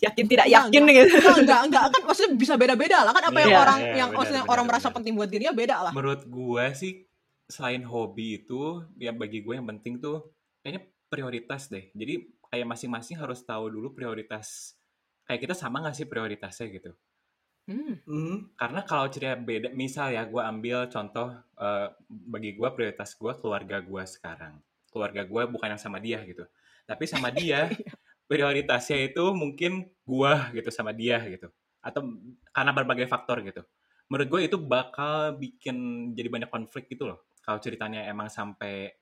yakin 0.00 0.24
tidak 0.26 0.46
Enggak, 0.48 0.64
yakin 0.72 0.82
gitu 0.88 1.16
Enggak, 1.20 1.36
enggak, 1.44 1.60
enggak 1.68 1.82
kan 1.92 2.00
maksudnya 2.08 2.30
bisa 2.36 2.54
beda-beda 2.56 2.98
lah 3.04 3.12
kan 3.12 3.24
apa 3.28 3.38
yang 3.44 3.52
Iya, 3.52 3.60
orang 3.60 3.78
iya, 3.80 3.94
yang 4.00 4.08
benar, 4.10 4.18
maksudnya 4.18 4.44
orang 4.48 4.66
merasa 4.66 4.88
penting 4.90 5.12
buat 5.16 5.28
dirinya 5.28 5.54
beda 5.54 5.76
lah. 5.84 5.92
Menurut 5.92 6.22
gue 6.24 6.64
sih 6.74 6.92
selain 7.50 7.82
hobi 7.84 8.40
itu 8.42 8.80
ya 8.96 9.12
bagi 9.12 9.44
gue 9.44 9.54
yang 9.58 9.68
penting 9.68 10.00
tuh 10.00 10.32
kayaknya 10.64 10.88
prioritas 11.12 11.68
deh. 11.68 11.92
Jadi 11.92 12.14
kayak 12.48 12.66
masing-masing 12.66 13.16
harus 13.20 13.44
tahu 13.44 13.68
dulu 13.68 13.92
prioritas 13.92 14.74
kayak 15.28 15.46
kita 15.46 15.54
sama 15.54 15.84
gak 15.84 15.94
sih 15.94 16.06
prioritasnya 16.08 16.66
gitu. 16.72 16.90
Hmm. 17.68 18.02
Hmm. 18.02 18.36
Karena 18.56 18.80
kalau 18.82 19.06
cerita 19.12 19.38
beda, 19.38 19.70
misal 19.76 20.10
ya 20.10 20.24
gue 20.26 20.42
ambil 20.42 20.88
contoh 20.90 21.28
eh, 21.60 21.86
bagi 22.08 22.56
gue 22.56 22.68
prioritas 22.74 23.14
gue 23.14 23.32
keluarga 23.38 23.78
gue 23.78 24.04
sekarang. 24.08 24.56
keluarga 24.90 25.22
gue 25.22 25.42
bukan 25.54 25.70
yang 25.70 25.78
sama 25.78 26.02
dia 26.02 26.18
gitu 26.26 26.42
tapi 26.82 27.06
sama 27.06 27.30
dia 27.30 27.70
prioritasnya 28.30 29.10
itu 29.10 29.34
mungkin 29.34 29.90
gue 30.06 30.32
gitu 30.54 30.70
sama 30.70 30.94
dia 30.94 31.18
gitu. 31.26 31.50
Atau 31.82 32.14
karena 32.54 32.70
berbagai 32.70 33.10
faktor 33.10 33.42
gitu. 33.42 33.66
Menurut 34.06 34.28
gue 34.30 34.40
itu 34.46 34.56
bakal 34.62 35.34
bikin 35.34 36.10
jadi 36.14 36.30
banyak 36.30 36.50
konflik 36.50 36.86
gitu 36.86 37.10
loh. 37.10 37.26
Kalau 37.42 37.58
ceritanya 37.58 38.06
emang 38.06 38.30
sampai 38.30 38.94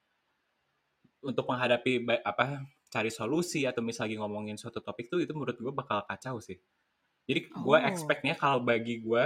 untuk 1.21 1.45
menghadapi 1.45 2.09
apa 2.25 2.65
cari 2.89 3.13
solusi 3.13 3.69
atau 3.69 3.85
misalnya 3.85 4.25
ngomongin 4.25 4.57
suatu 4.57 4.81
topik 4.81 5.13
tuh 5.13 5.21
itu 5.21 5.37
menurut 5.37 5.61
gue 5.61 5.73
bakal 5.77 6.09
kacau 6.09 6.41
sih. 6.41 6.57
Jadi 7.29 7.53
gue 7.53 7.77
Oh. 7.77 7.85
expectnya 7.85 8.33
kalau 8.33 8.65
bagi 8.65 9.05
gue 9.05 9.25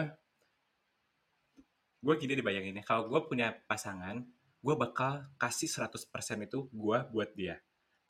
gue 2.02 2.14
gini 2.18 2.34
dibayanginnya 2.34 2.82
kalau 2.82 3.06
gue 3.06 3.20
punya 3.30 3.54
pasangan 3.70 4.26
gue 4.58 4.74
bakal 4.74 5.22
kasih 5.38 5.70
100% 5.70 6.42
itu 6.42 6.66
gue 6.74 6.98
buat 7.14 7.30
dia 7.38 7.62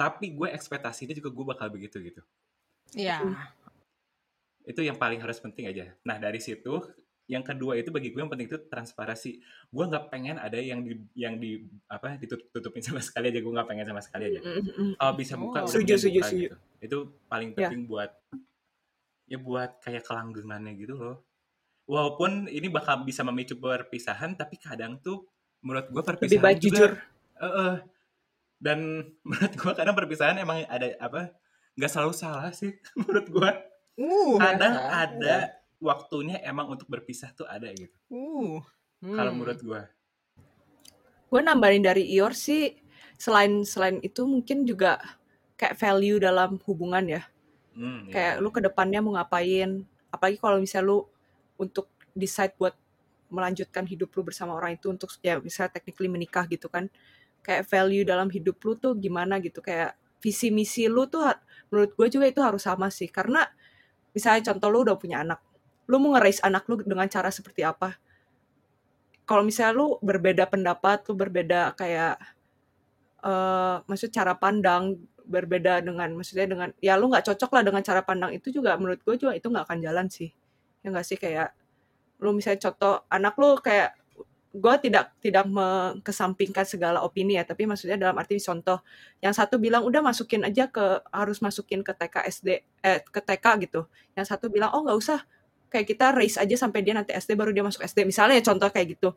tapi 0.03 0.35
gue 0.35 0.49
ekspektasinya 0.51 1.15
juga 1.15 1.31
gue 1.31 1.45
bakal 1.47 1.71
begitu 1.71 2.03
gitu 2.03 2.23
Iya. 2.93 3.23
itu 4.63 4.81
yang 4.83 4.95
paling 4.95 5.19
harus 5.19 5.39
penting 5.39 5.67
aja 5.67 5.95
nah 6.03 6.19
dari 6.19 6.39
situ 6.39 6.83
yang 7.27 7.41
kedua 7.41 7.79
itu 7.79 7.89
bagi 7.89 8.11
gue 8.11 8.19
yang 8.19 8.29
penting 8.29 8.51
itu 8.51 8.59
transparansi 8.67 9.31
gue 9.71 9.85
nggak 9.87 10.11
pengen 10.11 10.37
ada 10.37 10.59
yang 10.59 10.83
di 10.83 10.99
yang 11.15 11.39
di 11.39 11.63
apa 11.87 12.19
ditutupin 12.19 12.83
sama 12.83 12.99
sekali 13.01 13.31
aja 13.31 13.39
gue 13.39 13.53
nggak 13.53 13.69
pengen 13.69 13.87
sama 13.87 14.03
sekali 14.03 14.25
aja 14.29 14.41
kalau 14.99 15.15
bisa 15.15 15.35
buka 15.37 15.63
Oh. 15.63 15.71
mending 15.71 15.73
setuju, 15.73 15.93
buka 15.95 16.27
setuju. 16.27 16.43
gitu. 16.43 16.57
itu 16.83 16.97
paling 17.27 17.49
Ya. 17.55 17.57
penting 17.71 17.83
buat 17.87 18.11
ya 19.25 19.39
buat 19.39 19.71
kayak 19.81 20.03
kelanggengannya 20.05 20.73
gitu 20.77 20.95
loh 20.95 21.17
walaupun 21.87 22.47
ini 22.47 22.69
bakal 22.69 23.01
bisa 23.03 23.23
memicu 23.23 23.57
perpisahan 23.57 24.35
tapi 24.35 24.59
kadang 24.59 24.99
tuh 24.99 25.25
menurut 25.63 25.89
gue 25.89 26.03
perpisahan 26.05 26.37
Lebih 26.37 26.43
baik 26.43 26.59
juga 26.59 26.75
jujur. 26.77 26.91
Eh, 27.39 27.47
eh. 27.47 27.75
Dan 28.63 29.03
menurut 29.27 29.53
gue 29.53 29.73
kadang 29.75 29.99
perpisahan 29.99 30.39
emang 30.39 30.63
ada 30.71 30.95
apa 31.03 31.35
nggak 31.75 31.91
selalu 31.91 32.15
salah 32.15 32.55
sih 32.55 32.71
menurut 32.99 33.27
gue 33.29 33.51
Uh. 33.93 34.41
kadang 34.41 34.73
Ada. 34.73 35.05
ada 35.05 35.37
waktunya 35.77 36.41
emang 36.49 36.65
untuk 36.73 36.89
berpisah 36.89 37.29
tuh 37.37 37.45
ada 37.45 37.69
gitu 37.77 37.93
Uh. 38.09 38.63
kalau 39.03 39.35
Hmm. 39.35 39.43
menurut 39.43 39.61
gue 39.61 39.83
Gue 41.29 41.41
nambahin 41.41 41.81
dari 41.81 42.05
Ior 42.13 42.37
sih, 42.37 42.77
selain 43.17 43.65
selain 43.65 43.97
itu 44.05 44.21
mungkin 44.29 44.69
juga 44.69 45.01
kayak 45.57 45.81
value 45.81 46.21
dalam 46.21 46.61
hubungan 46.69 47.01
ya. 47.09 47.23
hmm, 47.73 48.13
ya. 48.13 48.13
Kayak 48.13 48.35
lu 48.45 48.53
ke 48.53 48.61
depannya 48.61 49.01
mau 49.01 49.17
ngapain. 49.17 49.81
Apalagi 50.13 50.37
kalau 50.37 50.61
misalnya 50.61 50.93
lu 50.93 51.09
untuk 51.57 51.89
decide 52.13 52.53
buat 52.61 52.77
melanjutkan 53.33 53.89
hidup 53.89 54.13
lu 54.13 54.29
bersama 54.29 54.53
orang 54.53 54.77
itu 54.77 54.93
untuk 54.93 55.09
ya 55.25 55.41
misalnya 55.41 55.73
technically 55.73 56.13
menikah 56.13 56.45
gitu 56.45 56.69
kan. 56.69 56.93
Kayak 57.43 57.67
value 57.69 58.07
dalam 58.07 58.31
hidup 58.31 58.57
lu 58.63 58.79
tuh 58.79 58.95
gimana 58.97 59.43
gitu. 59.43 59.61
Kayak 59.61 59.99
visi 60.23 60.55
misi 60.55 60.87
lu 60.87 61.11
tuh 61.11 61.27
menurut 61.75 61.93
gue 61.99 62.07
juga 62.09 62.27
itu 62.31 62.41
harus 62.43 62.63
sama 62.63 62.89
sih. 62.89 63.11
Karena 63.11 63.45
misalnya 64.15 64.55
contoh 64.55 64.69
lu 64.71 64.79
udah 64.87 64.97
punya 64.97 65.27
anak. 65.27 65.43
Lu 65.91 65.99
mau 65.99 66.15
nge-raise 66.17 66.41
anak 66.47 66.65
lu 66.71 66.79
dengan 66.81 67.11
cara 67.11 67.29
seperti 67.29 67.67
apa? 67.67 67.99
Kalau 69.27 69.43
misalnya 69.47 69.75
lu 69.79 69.87
berbeda 70.03 70.47
pendapat, 70.51 71.07
lu 71.11 71.15
berbeda 71.15 71.75
kayak 71.79 72.17
eh 73.23 73.77
maksud 73.87 74.11
cara 74.11 74.35
pandang 74.35 74.99
berbeda 75.23 75.79
dengan 75.87 76.11
maksudnya 76.19 76.47
dengan 76.51 76.69
ya 76.83 76.99
lu 76.99 77.07
nggak 77.07 77.23
cocok 77.23 77.51
lah 77.55 77.63
dengan 77.63 77.83
cara 77.87 78.03
pandang 78.03 78.35
itu 78.35 78.51
juga 78.51 78.75
menurut 78.75 78.99
gue 79.07 79.15
juga 79.15 79.33
itu 79.39 79.47
nggak 79.47 79.65
akan 79.71 79.79
jalan 79.79 80.07
sih 80.11 80.35
ya 80.83 80.91
nggak 80.91 81.07
sih 81.07 81.15
kayak 81.15 81.55
lu 82.19 82.35
misalnya 82.35 82.71
contoh 82.71 83.07
anak 83.07 83.35
lu 83.39 83.55
kayak 83.63 83.95
gue 84.53 84.75
tidak 84.85 85.17
tidak 85.25 85.49
mengesampingkan 85.49 86.69
segala 86.69 87.01
opini 87.01 87.41
ya 87.41 87.45
tapi 87.49 87.65
maksudnya 87.65 87.97
dalam 87.97 88.13
arti 88.21 88.37
contoh 88.37 88.85
yang 89.25 89.33
satu 89.33 89.57
bilang 89.57 89.81
udah 89.81 90.05
masukin 90.05 90.45
aja 90.45 90.69
ke 90.69 91.01
harus 91.09 91.41
masukin 91.41 91.81
ke 91.81 91.97
TK 91.97 92.17
SD 92.29 92.49
eh 92.85 93.01
ke 93.01 93.21
TK 93.25 93.47
gitu. 93.65 93.89
Yang 94.13 94.27
satu 94.37 94.53
bilang 94.53 94.77
oh 94.77 94.85
nggak 94.85 94.99
usah 95.01 95.25
kayak 95.73 95.89
kita 95.89 96.13
raise 96.13 96.37
aja 96.37 96.53
sampai 96.61 96.85
dia 96.85 96.93
nanti 96.93 97.17
SD 97.17 97.33
baru 97.33 97.49
dia 97.57 97.65
masuk 97.65 97.81
SD 97.81 98.05
misalnya 98.05 98.37
ya 98.37 98.45
contoh 98.45 98.69
kayak 98.69 98.93
gitu. 98.93 99.17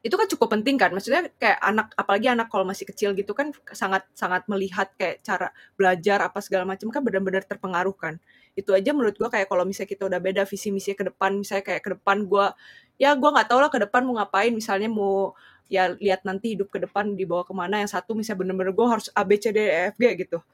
Itu 0.00 0.16
kan 0.16 0.24
cukup 0.32 0.48
penting 0.56 0.80
kan? 0.80 0.96
Maksudnya 0.96 1.28
kayak 1.36 1.60
anak 1.60 1.92
apalagi 1.92 2.32
anak 2.32 2.48
kalau 2.48 2.64
masih 2.64 2.88
kecil 2.88 3.12
gitu 3.12 3.36
kan 3.36 3.52
sangat 3.76 4.08
sangat 4.16 4.48
melihat 4.48 4.88
kayak 4.96 5.20
cara 5.20 5.52
belajar 5.76 6.24
apa 6.24 6.40
segala 6.40 6.64
macam 6.64 6.88
kan 6.88 7.04
benar-benar 7.04 7.44
terpengaruh 7.44 7.92
kan? 7.92 8.16
Itu 8.56 8.72
aja 8.72 8.96
menurut 8.96 9.20
gua 9.20 9.28
kayak 9.28 9.52
kalau 9.52 9.68
misalnya 9.68 9.92
kita 9.92 10.08
udah 10.08 10.20
beda 10.24 10.48
visi 10.48 10.72
misi 10.72 10.96
ke 10.96 11.04
depan 11.04 11.36
misalnya 11.36 11.68
kayak 11.68 11.82
ke 11.84 11.90
depan 12.00 12.24
gua 12.24 12.56
ya 13.00 13.16
gua 13.16 13.32
nggak 13.32 13.48
tahu 13.48 13.58
lah 13.64 13.70
ke 13.72 13.80
depan 13.80 14.04
mau 14.04 14.20
ngapain. 14.20 14.52
Misalnya 14.52 14.92
mau 14.92 15.32
ya 15.72 15.88
lihat 15.96 16.28
nanti 16.28 16.52
hidup 16.52 16.68
ke 16.68 16.84
depan 16.84 17.16
dibawa 17.16 17.48
ke 17.48 17.56
mana. 17.56 17.80
Yang 17.80 17.96
satu 17.96 18.12
misalnya 18.12 18.44
bener-bener 18.44 18.76
gua 18.76 19.00
harus 19.00 19.08
A 19.16 19.24
B 19.24 19.40
C 19.40 19.48
D 19.48 19.58
E 19.64 19.88
F 19.90 19.96
G 19.96 20.04
gitu. 20.20 20.44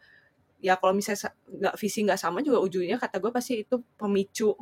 Ya 0.62 0.78
kalau 0.78 0.94
misalnya 0.94 1.26
sa- 1.28 1.36
nggak 1.50 1.74
visi 1.76 2.06
nggak 2.06 2.20
sama 2.22 2.40
juga 2.40 2.62
ujungnya 2.64 2.96
kata 2.96 3.20
gue 3.20 3.28
pasti 3.28 3.60
itu 3.60 3.76
pemicu 4.00 4.56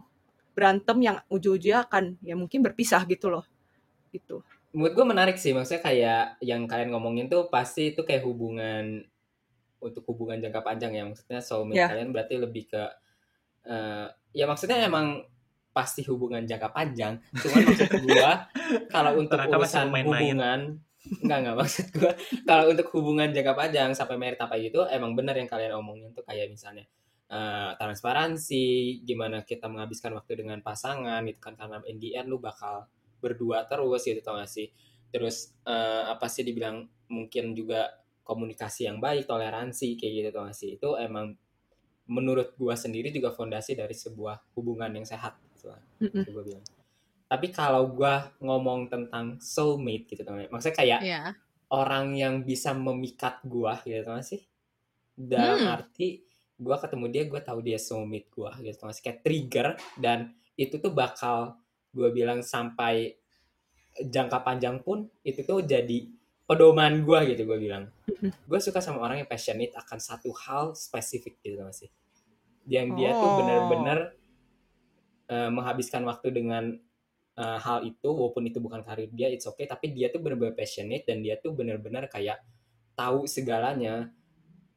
berantem 0.50 0.98
yang 0.98 1.16
ujung-ujungnya 1.30 1.86
akan 1.86 2.18
ya 2.18 2.34
mungkin 2.34 2.66
berpisah 2.66 3.04
gitu 3.06 3.30
loh. 3.30 3.46
Gitu. 4.10 4.42
Menurut 4.74 4.94
gue 4.98 5.06
menarik 5.06 5.36
sih. 5.38 5.54
Maksudnya 5.54 5.82
kayak 5.86 6.24
yang 6.42 6.66
kalian 6.66 6.90
ngomongin 6.90 7.30
tuh 7.30 7.46
pasti 7.46 7.94
itu 7.94 8.02
kayak 8.02 8.26
hubungan 8.26 9.06
untuk 9.78 10.02
hubungan 10.10 10.42
jangka 10.42 10.66
panjang 10.66 10.98
ya. 10.98 11.06
Maksudnya 11.06 11.38
soulmate 11.38 11.78
Ya. 11.78 11.86
kalian 11.86 12.10
berarti 12.10 12.34
lebih 12.42 12.66
ke 12.66 12.82
eh, 13.70 14.06
ya 14.34 14.44
maksudnya 14.50 14.82
emang 14.82 15.22
pasti 15.74 16.06
hubungan 16.06 16.46
jangka 16.46 16.70
panjang. 16.70 17.18
Cuman 17.34 17.60
maksud 17.66 17.90
gue 18.06 18.32
kalau 18.94 19.18
untuk 19.18 19.36
Ternyata 19.36 19.58
urusan 19.58 19.86
main-main. 19.90 20.22
hubungan 20.22 20.60
enggak 21.04 21.38
enggak 21.44 21.56
maksud 21.60 21.86
gue 21.92 22.12
kalau 22.48 22.64
untuk 22.72 22.88
hubungan 22.96 23.28
jangka 23.28 23.52
panjang 23.52 23.92
sampai 23.92 24.16
merit 24.16 24.40
apa 24.40 24.56
gitu 24.56 24.88
emang 24.88 25.12
benar 25.12 25.36
yang 25.36 25.44
kalian 25.44 25.76
omongin 25.76 26.16
tuh 26.16 26.24
kayak 26.24 26.48
misalnya 26.48 26.88
eh, 27.28 27.70
transparansi 27.76 28.64
gimana 29.04 29.44
kita 29.44 29.68
menghabiskan 29.68 30.16
waktu 30.16 30.40
dengan 30.40 30.64
pasangan 30.64 31.20
itu 31.28 31.36
kan 31.44 31.60
karena 31.60 31.84
end 31.84 32.00
lu 32.24 32.40
bakal 32.40 32.88
berdua 33.24 33.64
terus 33.64 34.04
gitu 34.04 34.20
tau 34.20 34.36
gak 34.36 34.52
sih? 34.52 34.68
Terus 35.08 35.56
eh, 35.64 36.04
apa 36.04 36.28
sih 36.28 36.44
dibilang 36.44 36.84
mungkin 37.08 37.56
juga 37.56 37.88
komunikasi 38.24 38.88
yang 38.88 39.00
baik 39.00 39.24
toleransi 39.24 39.96
kayak 39.96 40.12
gitu 40.12 40.28
tau 40.36 40.44
gak 40.44 40.58
sih? 40.58 40.76
Itu 40.76 41.00
emang 41.00 41.32
menurut 42.04 42.52
gua 42.60 42.76
sendiri 42.76 43.08
juga 43.08 43.32
fondasi 43.32 43.72
dari 43.72 43.96
sebuah 43.96 44.52
hubungan 44.52 44.92
yang 44.92 45.08
sehat 45.08 45.40
lah 45.66 45.80
Mm-mm. 45.98 46.22
itu 46.22 46.30
gua 46.30 46.44
bilang 46.44 46.64
tapi 47.24 47.46
kalau 47.50 47.88
gua 47.88 48.14
ngomong 48.38 48.86
tentang 48.86 49.38
soulmate 49.38 50.06
gitu 50.06 50.22
gak? 50.22 50.48
maksudnya 50.48 50.76
kayak 50.76 51.00
Iya. 51.00 51.20
orang 51.68 52.14
yang 52.14 52.34
bisa 52.42 52.70
memikat 52.70 53.40
gua 53.42 53.80
gitu 53.80 54.04
gak 54.04 54.22
sih 54.22 54.42
dalam 55.12 55.58
Hmm. 55.58 55.74
arti 55.74 56.22
gua 56.54 56.76
ketemu 56.76 57.04
dia 57.08 57.22
gua 57.24 57.40
tahu 57.40 57.58
dia 57.60 57.78
soulmate 57.78 58.28
gua 58.28 58.52
gitu 58.56 58.76
tau 58.76 58.86
gak 58.86 58.94
sih 58.94 59.02
kayak 59.02 59.20
trigger 59.20 59.66
dan 59.96 60.18
itu 60.54 60.76
tuh 60.76 60.90
bakal 60.90 61.58
gua 61.90 62.08
bilang 62.08 62.40
sampai 62.40 63.14
jangka 63.96 64.38
panjang 64.40 64.78
pun 64.78 65.06
itu 65.22 65.42
tuh 65.42 65.62
jadi 65.62 66.10
pedoman 66.44 67.00
gua 67.00 67.22
gitu 67.22 67.42
gua 67.42 67.56
bilang 67.56 67.84
gue 68.20 68.58
suka 68.58 68.78
sama 68.78 69.00
orang 69.00 69.20
yang 69.20 69.28
passionate 69.28 69.72
akan 69.72 69.96
satu 69.96 70.28
hal 70.34 70.72
spesifik 70.74 71.40
gitu 71.40 71.56
sih 71.70 71.88
yang 72.66 72.92
dia 72.92 73.12
tuh 73.12 73.22
Oh. 73.22 73.36
bener-bener 73.38 73.98
eh, 75.28 75.50
menghabiskan 75.50 76.02
waktu 76.04 76.30
dengan 76.32 76.74
eh, 77.34 77.58
hal 77.60 77.84
itu 77.84 78.08
walaupun 78.08 78.46
itu 78.48 78.58
bukan 78.58 78.82
karir 78.82 79.10
dia 79.12 79.28
it's 79.30 79.48
okay. 79.48 79.68
Tapi 79.68 79.92
dia 79.92 80.08
tuh 80.10 80.20
bener-bener 80.20 80.54
passionate 80.56 81.04
dan 81.04 81.20
dia 81.20 81.38
tuh 81.40 81.52
bener-bener 81.52 82.06
kayak 82.08 82.40
tahu 82.94 83.26
segalanya. 83.28 84.10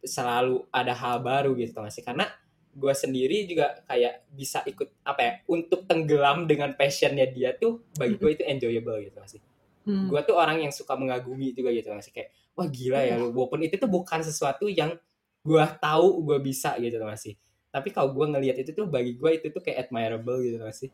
Selalu 0.05 0.63
ada 0.69 0.93
hal 0.93 1.19
baru 1.25 1.57
gitu 1.57 1.73
tau 1.73 1.83
gak 1.83 1.93
sih? 1.93 2.05
Karena 2.05 2.29
gue 2.77 2.93
sendiri 2.93 3.49
juga 3.49 3.81
kayak 3.89 4.29
bisa 4.29 4.61
ikut 4.69 5.01
apa 5.01 5.21
ya 5.25 5.33
untuk 5.49 5.89
tenggelam 5.89 6.45
dengan 6.45 6.77
passionnya 6.77 7.25
dia 7.25 7.57
tuh 7.57 7.81
bagi 7.97 8.21
gue 8.21 8.31
itu 8.37 8.43
enjoyable 8.45 9.01
gitu 9.01 9.17
gak 9.17 9.31
sih? 9.31 9.41
Hmm. 9.87 10.11
gue 10.11 10.19
tuh 10.27 10.35
orang 10.35 10.59
yang 10.59 10.73
suka 10.75 10.99
mengagumi 10.99 11.55
juga 11.55 11.71
gitu 11.71 11.89
gak 11.89 12.05
sih? 12.05 12.13
Kayak 12.13 12.35
wah 12.57 12.67
gila 12.67 12.99
ya 13.05 13.21
lu 13.21 13.29
walaupun 13.29 13.61
itu 13.61 13.77
tuh 13.77 13.85
bukan 13.85 14.25
sesuatu 14.25 14.65
yang 14.65 14.97
gue 15.45 15.65
tahu 15.77 16.25
gue 16.25 16.37
bisa 16.41 16.73
gitu 16.81 16.97
gak 16.97 17.21
sih 17.21 17.37
tapi 17.77 17.89
kalau 17.89 18.09
gue 18.11 18.25
ngelihat 18.27 18.57
itu 18.57 18.73
tuh 18.73 18.85
bagi 18.85 19.13
gue 19.13 19.29
itu 19.31 19.47
tuh 19.47 19.61
kayak 19.61 19.85
admirable 19.85 20.41
gitu 20.41 20.57
gak 20.57 20.73
sih. 20.73 20.89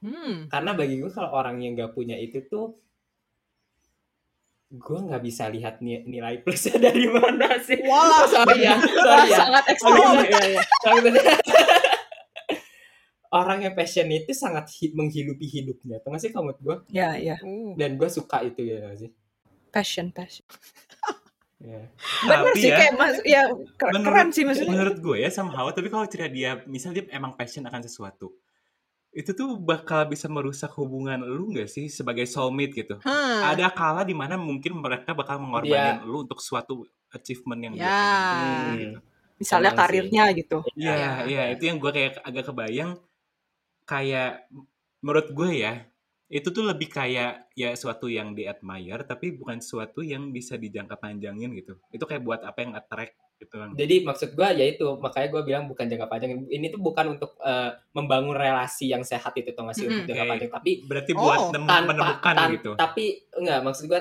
Hmm. 0.00 0.48
karena 0.48 0.72
bagi 0.72 0.96
gue 0.96 1.12
kalau 1.12 1.28
orang 1.30 1.60
yang 1.60 1.76
gak 1.76 1.92
punya 1.92 2.16
itu 2.16 2.40
tuh 2.42 2.72
gue 4.70 4.98
nggak 5.02 5.20
bisa 5.20 5.44
lihat 5.46 5.78
ni- 5.78 6.06
nilai 6.06 6.40
plusnya 6.40 6.78
dari 6.86 7.04
mana 7.04 7.58
sih 7.60 7.82
Walah. 7.82 8.24
sorry 8.24 8.64
ya 8.64 8.78
sorry 8.80 9.28
ya 9.28 9.38
sangat 9.38 9.64
eksplisit 9.68 10.24
ya, 10.24 10.40
ya. 10.46 10.62
Maksudnya, 10.86 11.34
orang 13.30 13.58
yang 13.60 13.74
passion 13.74 14.08
itu 14.08 14.30
sangat 14.32 14.70
hi- 14.72 14.90
menghidupi 14.90 15.44
hidupnya 15.44 15.98
tuh 15.98 16.10
gak 16.10 16.22
sih 16.22 16.30
kamu 16.30 16.54
gue 16.56 16.76
ya 16.88 17.14
ya 17.14 17.36
Uh. 17.42 17.74
dan 17.74 17.94
gue 17.94 18.08
suka 18.08 18.40
itu 18.40 18.62
gitu 18.62 18.78
gak 18.80 18.96
sih 18.96 19.10
passion 19.68 20.08
passion 20.10 20.46
Ya. 21.60 21.92
bener 22.24 22.40
Tapi 22.40 22.56
sih 22.56 22.70
ya, 22.72 22.76
kayak 22.80 22.92
mas 22.96 23.16
ya 23.20 23.42
keren, 23.76 23.92
menurut- 24.00 24.32
sih 24.32 24.44
maksudnya 24.48 24.72
menurut 24.72 24.96
gue 24.96 25.16
ya 25.20 25.28
somehow 25.28 25.68
tapi 25.68 25.92
kalau 25.92 26.08
cerita 26.08 26.26
dia 26.26 26.56
misal 26.64 26.90
dia 26.90 27.04
emang 27.10 27.36
passion 27.36 27.60
akan 27.62 27.84
sesuatu 27.84 28.32
itu 29.10 29.34
tuh 29.34 29.58
bakal 29.58 30.06
bisa 30.06 30.24
merusak 30.24 30.72
hubungan 30.72 31.20
lu 31.20 31.50
nggak 31.50 31.66
sih 31.66 31.90
sebagai 31.90 32.24
soulmate 32.24 32.78
gitu? 32.78 32.94
Hah. 33.02 33.50
Ada 33.50 33.66
kala 33.68 34.06
di 34.06 34.14
mana 34.14 34.38
mungkin 34.38 34.78
mereka 34.78 35.12
bakal 35.12 35.36
mengorbankan 35.36 36.00
lu 36.02 36.22
untuk 36.22 36.38
suatu 36.38 36.86
achievement 37.10 37.58
yang 37.60 37.74
dia 37.74 37.84
Ya. 37.84 37.98
pengen 38.30 38.54
gitu. 38.78 38.98
Misalnya 39.36 39.70
sih. 39.74 39.78
karirnya 39.82 40.24
gitu. 40.30 40.58
Iya, 40.78 40.94
Iya. 40.94 41.10
iya, 41.26 41.42
itu 41.50 41.62
yang 41.66 41.76
gue 41.76 41.90
kayak 41.90 42.22
agak 42.22 42.44
kebayang 42.46 42.90
kayak 43.82 44.46
menurut 45.00 45.26
gue 45.28 45.50
ya, 45.58 45.89
itu 46.30 46.48
tuh 46.54 46.62
lebih 46.62 46.86
kayak 46.86 47.50
ya 47.58 47.74
suatu 47.74 48.06
yang 48.06 48.38
di 48.38 48.46
admire 48.46 49.02
tapi 49.02 49.34
bukan 49.34 49.58
suatu 49.58 49.98
yang 49.98 50.30
bisa 50.30 50.54
dijangka 50.54 50.94
panjangin 50.94 51.50
gitu. 51.58 51.74
Itu 51.90 52.06
kayak 52.06 52.22
buat 52.22 52.40
apa 52.46 52.58
yang 52.62 52.72
attract 52.78 53.18
gitu 53.42 53.58
kan. 53.58 53.74
Jadi 53.74 54.06
maksud 54.06 54.38
gua 54.38 54.54
ya 54.54 54.62
itu 54.62 54.86
makanya 55.02 55.26
gua 55.26 55.42
bilang 55.42 55.66
bukan 55.66 55.90
jangka 55.90 56.06
panjang. 56.06 56.46
Ini 56.46 56.70
tuh 56.70 56.78
bukan 56.78 57.18
untuk 57.18 57.34
eh, 57.42 57.74
membangun 57.90 58.38
relasi 58.38 58.94
yang 58.94 59.02
sehat 59.02 59.34
itu 59.34 59.50
tuh 59.50 59.66
masih 59.66 59.90
untuk 59.90 60.06
Mm-mm. 60.06 60.08
jangka 60.08 60.22
Oke. 60.22 60.30
panjang. 60.30 60.50
Tapi 60.54 60.70
Berarti 60.86 61.12
Oh, 61.18 61.22
buat 61.26 61.38
nem- 61.50 61.66
tanpa 61.66 61.90
menemukan 61.90 62.34
tan- 62.38 62.52
gitu. 62.54 62.70
Tapi 62.78 63.04
enggak 63.34 63.60
maksud 63.66 63.84
gua 63.90 64.00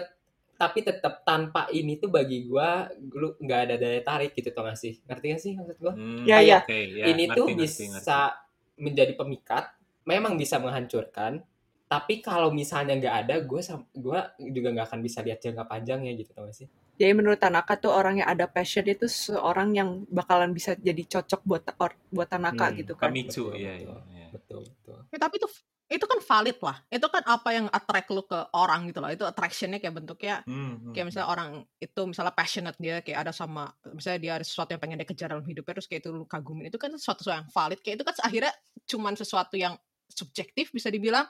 tapi 0.59 0.79
tetap 0.83 1.23
tanpa 1.23 1.71
ini 1.71 1.97
tuh 1.97 2.11
bagi 2.11 2.45
gua 2.45 2.85
lu 3.15 3.33
nggak 3.39 3.59
ada 3.65 3.75
daya 3.79 4.03
tarik 4.05 4.37
gitu 4.37 4.53
tuh 4.53 4.61
nggak 4.61 4.77
sih? 4.77 5.01
Ngerti 5.07 5.25
gak 5.33 5.41
sih 5.41 5.51
maksud 5.57 5.77
gua? 5.81 5.93
Hmm, 5.97 6.27
Ya, 6.29 6.37
ya. 6.45 6.61
oke, 6.61 6.77
ya, 6.93 7.05
ini 7.09 7.25
ngerti, 7.25 7.37
tuh 7.41 7.45
ngerti, 7.49 7.57
bisa 7.57 7.89
ngerti. 7.89 8.83
menjadi 8.85 9.13
pemikat, 9.17 9.65
memang 10.05 10.37
bisa 10.37 10.59
menghancurkan. 10.61 11.41
Tapi 11.89 12.21
kalau 12.21 12.53
misalnya 12.53 12.93
nggak 13.01 13.15
ada, 13.25 13.35
gue 13.41 13.61
gua 13.97 14.29
juga 14.37 14.67
nggak 14.77 14.87
akan 14.93 14.99
bisa 15.01 15.25
lihat 15.25 15.41
jangka 15.41 15.65
panjangnya 15.65 16.13
gitu 16.13 16.37
tau 16.37 16.45
gak 16.45 16.53
sih? 16.53 16.69
Jadi 17.01 17.11
menurut 17.17 17.41
Tanaka 17.41 17.79
tuh 17.81 17.89
orang 17.89 18.21
yang 18.21 18.29
ada 18.29 18.45
passion 18.45 18.85
itu 18.85 19.09
seorang 19.09 19.73
yang 19.73 20.05
bakalan 20.11 20.53
bisa 20.53 20.77
jadi 20.77 20.99
cocok 20.99 21.41
buat 21.47 21.63
or- 21.81 21.97
buat 22.13 22.29
Tanaka 22.29 22.69
Hmm, 22.69 22.77
gitu 22.77 22.93
kan. 22.93 23.09
Pemicu, 23.09 23.49
Betul, 23.49 23.57
iya, 23.57 23.73
betul. 23.81 23.89
iya, 23.89 23.97
iya. 24.13 24.27
Betul 24.29 24.59
betul. 24.69 24.97
Ya, 25.09 25.17
tapi 25.17 25.35
itu 25.41 25.47
itu 25.89 26.05
kan 26.05 26.19
valid 26.21 26.57
lah. 26.61 26.77
Itu 26.93 27.07
kan 27.09 27.23
apa 27.25 27.49
yang 27.49 27.65
attract 27.73 28.13
lu 28.13 28.21
ke 28.21 28.37
orang 28.53 28.85
gitu 28.93 28.99
loh. 29.01 29.09
Itu 29.09 29.25
attractionnya 29.25 29.81
kayak 29.81 29.95
bentuknya 29.97 30.45
Hmm, 30.45 30.77
hmm, 30.77 30.93
kayak 30.93 31.05
misalnya 31.09 31.27
orang 31.33 31.49
itu 31.81 32.01
misalnya 32.05 32.33
passionate 32.37 32.77
dia 32.77 33.01
kayak 33.01 33.25
ada 33.25 33.31
sama 33.33 33.73
misalnya 33.89 34.19
dia 34.21 34.31
ada 34.37 34.45
sesuatu 34.45 34.77
yang 34.77 34.81
pengen 34.83 35.01
dia 35.01 35.07
kejar 35.09 35.33
dalam 35.33 35.45
hidupnya 35.47 35.73
terus 35.79 35.89
kayak 35.89 36.05
itu 36.05 36.13
lu 36.13 36.29
kagumin 36.29 36.69
itu 36.69 36.77
kan 36.77 36.93
sesuatu 36.93 37.25
yang 37.25 37.47
valid 37.49 37.79
kayak 37.81 37.95
itu 37.97 38.05
kan 38.05 38.13
akhirnya 38.21 38.53
cuman 38.85 39.13
sesuatu 39.17 39.55
yang 39.57 39.73
subjektif 40.09 40.69
bisa 40.73 40.89
dibilang 40.93 41.25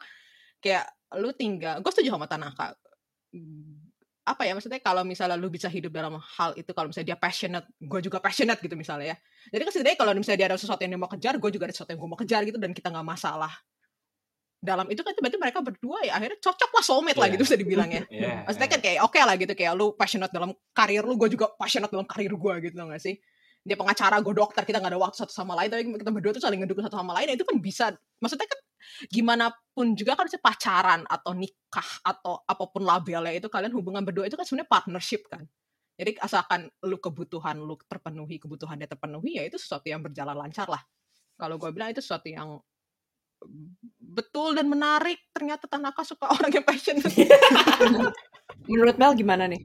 kayak 0.60 0.86
lu 1.18 1.34
tinggal 1.34 1.82
gue 1.82 1.92
setuju 1.92 2.14
sama 2.14 2.30
Tanaka 2.30 2.76
apa 4.30 4.46
ya 4.46 4.54
maksudnya 4.54 4.78
kalau 4.78 5.02
misalnya 5.02 5.34
lu 5.42 5.50
bisa 5.50 5.66
hidup 5.66 5.90
dalam 5.90 6.22
hal 6.22 6.54
itu 6.54 6.70
kalau 6.78 6.94
misalnya 6.94 7.18
dia 7.18 7.20
passionate 7.20 7.66
gue 7.82 8.00
juga 8.06 8.22
passionate 8.22 8.62
gitu 8.62 8.78
misalnya 8.78 9.14
ya 9.14 9.18
jadi 9.50 9.62
kan 9.66 9.72
setidaknya 9.74 9.98
kalau 9.98 10.12
misalnya 10.14 10.40
dia 10.46 10.48
ada 10.54 10.58
sesuatu 10.62 10.82
yang 10.86 10.94
dia 10.94 11.02
mau 11.02 11.10
kejar 11.10 11.34
gue 11.42 11.50
juga 11.50 11.66
ada 11.66 11.74
sesuatu 11.74 11.90
yang 11.98 12.02
gue 12.06 12.10
mau 12.14 12.20
kejar 12.20 12.42
gitu 12.46 12.58
dan 12.62 12.72
kita 12.78 12.94
nggak 12.94 13.08
masalah 13.10 13.50
dalam 14.60 14.86
itu 14.92 15.00
kan 15.02 15.16
berarti 15.16 15.40
mereka 15.40 15.60
berdua 15.64 16.04
ya 16.04 16.20
akhirnya 16.20 16.38
cocok 16.44 16.70
lah 16.76 16.84
soulmate 16.84 17.16
lah 17.16 17.32
Iya. 17.32 17.34
gitu 17.40 17.44
bisa 17.48 17.58
dibilang 17.58 17.90
ya 17.90 18.04
Iya, 18.12 18.44
Maksudnya 18.44 18.68
iya. 18.68 18.74
kan 18.76 18.80
kayak 18.84 19.00
oke 19.08 19.20
lah 19.24 19.36
gitu 19.40 19.54
kayak 19.56 19.74
lu 19.80 19.86
passionate 19.96 20.34
dalam 20.36 20.52
karir 20.76 21.04
lu, 21.08 21.16
gue 21.16 21.30
juga 21.32 21.48
passionate 21.56 21.90
dalam 21.90 22.04
karir 22.04 22.36
gue 22.36 22.54
gitu 22.68 22.76
gak 22.76 23.00
sih? 23.00 23.16
Dia 23.64 23.76
pengacara, 23.80 24.20
gue 24.20 24.36
dokter, 24.36 24.68
kita 24.68 24.84
gak 24.84 24.92
ada 24.92 25.00
waktu 25.00 25.16
satu 25.16 25.32
sama 25.32 25.56
lain, 25.56 25.72
tapi 25.72 25.84
kita 25.96 26.12
berdua 26.12 26.32
tuh 26.36 26.44
saling 26.44 26.60
ngedukung 26.60 26.84
satu 26.84 27.00
sama 27.00 27.16
lain, 27.16 27.32
ya 27.32 27.36
itu 27.40 27.48
kan 27.48 27.56
bisa. 27.64 27.86
Maksudnya 28.20 28.48
kan 28.52 28.60
gimana 29.08 29.52
pun 29.74 29.96
juga 29.96 30.20
kan 30.20 30.28
misalnya 30.28 30.44
pacaran 30.44 31.02
atau 31.08 31.32
nikah 31.32 31.90
atau 32.04 32.44
apa 32.44 32.64
pun 32.68 32.84
labelnya 32.84 33.32
itu 33.32 33.48
kalian 33.48 33.72
hubungan 33.72 34.04
berdua 34.04 34.28
itu 34.28 34.36
kan 34.36 34.44
sebenarnya 34.44 34.70
partnership 34.70 35.24
kan. 35.32 35.48
Jadi 36.00 36.16
asalkan 36.24 36.72
lu 36.88 36.96
kebutuhan 37.00 37.60
lu 37.60 37.76
terpenuhi, 37.84 38.40
kebutuhan 38.40 38.80
dia 38.80 38.88
terpenuhi, 38.88 39.36
ya 39.36 39.44
itu 39.44 39.60
sesuatu 39.60 39.84
yang 39.92 40.00
berjalan 40.00 40.36
lancar 40.36 40.68
lah. 40.72 40.80
Kalau 41.36 41.60
gue 41.60 41.72
bilang 41.76 41.92
itu 41.92 42.00
sesuatu 42.00 42.28
yang 42.32 42.60
betul 44.00 44.56
dan 44.56 44.68
menarik. 44.68 45.20
Ternyata 45.32 45.68
Tanaka 45.68 46.04
suka 46.04 46.28
orang 46.36 46.52
yang 46.52 46.64
passionate. 46.64 47.12
Menurut 48.68 48.96
Mel 48.96 49.16
gimana 49.16 49.48
nih? 49.48 49.64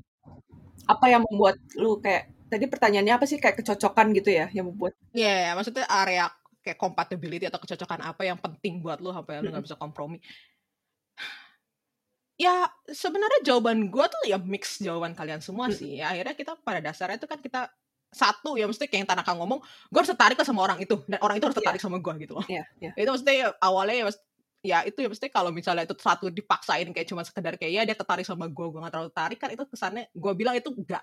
Apa 0.91 1.11
yang 1.11 1.23
membuat 1.27 1.59
lu 1.79 1.99
kayak 1.99 2.35
tadi 2.51 2.71
pertanyaannya 2.71 3.15
apa 3.15 3.27
sih 3.27 3.39
kayak 3.43 3.63
kecocokan 3.63 4.15
gitu 4.15 4.31
ya 4.31 4.47
yang 4.55 4.71
membuat 4.71 4.95
Iya, 5.11 5.51
yeah, 5.51 5.53
maksudnya 5.59 5.87
area 5.91 6.31
kayak 6.65 6.81
compatibility 6.81 7.45
atau 7.45 7.61
kecocokan 7.61 8.01
apa 8.01 8.25
yang 8.25 8.41
penting 8.41 8.81
buat 8.81 8.99
lu 8.99 9.13
sampai 9.13 9.45
lu 9.45 9.53
nggak 9.53 9.65
bisa 9.69 9.77
kompromi. 9.77 10.17
Ya 12.35 12.67
sebenarnya 12.91 13.47
jawaban 13.47 13.93
gua 13.95 14.11
tuh 14.11 14.27
ya 14.27 14.41
mix 14.43 14.83
jawaban 14.83 15.15
kalian 15.15 15.39
semua 15.39 15.71
Mm. 15.71 15.77
sih. 15.77 15.91
Ya, 16.03 16.11
akhirnya 16.11 16.35
kita 16.35 16.59
pada 16.67 16.83
dasarnya 16.83 17.21
itu 17.21 17.31
kan 17.31 17.39
kita 17.39 17.71
satu 18.11 18.59
ya 18.59 18.67
mesti 18.67 18.87
kayak 18.91 19.07
yang 19.07 19.11
Tanaka 19.11 19.35
ngomong, 19.35 19.59
gue 19.91 19.99
harus 19.99 20.07
tertarik 20.15 20.39
sama 20.47 20.63
orang 20.63 20.79
itu 20.79 21.03
dan 21.11 21.19
orang 21.19 21.35
itu 21.39 21.51
harus 21.51 21.59
Iya. 21.59 21.63
tertarik 21.67 21.83
sama 21.83 21.99
gua 21.99 22.15
gitu 22.19 22.39
loh. 22.39 22.47
ya 22.47 22.63
ya 22.79 22.91
Itu 22.95 23.11
maksudnya 23.11 23.35
ya, 23.35 23.49
awalnya 23.59 23.95
ya, 23.95 24.07
ya 24.65 24.79
itu 24.87 24.99
ya 25.03 25.09
mesti 25.11 25.27
kalau 25.31 25.51
misalnya 25.51 25.83
itu 25.87 25.95
satu 25.99 26.31
dipaksain 26.31 26.87
kayak 26.95 27.07
cuma 27.11 27.23
sekedar 27.27 27.55
kayak 27.59 27.73
ya 27.75 27.83
dia 27.83 27.95
tertarik 27.95 28.23
sama 28.27 28.47
gua 28.51 28.71
gua 28.71 28.87
gak 28.87 28.93
terlalu 28.99 29.11
tertarik 29.15 29.39
kan 29.43 29.51
itu 29.51 29.63
kesannya 29.67 30.05
gua 30.15 30.33
bilang 30.35 30.55
itu 30.55 30.71
enggak 30.75 31.03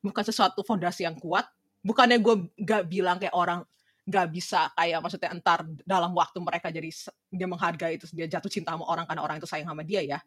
bukan 0.00 0.22
sesuatu 0.24 0.62
fondasi 0.62 1.02
yang 1.06 1.18
kuat 1.18 1.44
bukannya 1.82 2.22
gua 2.22 2.34
gak 2.56 2.82
bilang 2.86 3.18
kayak 3.18 3.34
orang 3.34 3.66
nggak 4.04 4.26
bisa 4.28 4.68
kayak 4.76 5.00
maksudnya 5.00 5.32
entar 5.32 5.64
dalam 5.80 6.12
waktu 6.12 6.36
mereka 6.36 6.68
jadi 6.68 6.92
dia 7.32 7.48
menghargai 7.48 7.96
itu 7.96 8.04
dia 8.12 8.28
jatuh 8.28 8.52
cinta 8.52 8.76
sama 8.76 8.84
orang 8.84 9.08
karena 9.08 9.22
orang 9.24 9.36
itu 9.40 9.48
sayang 9.48 9.68
sama 9.72 9.80
dia 9.80 10.04
ya 10.04 10.18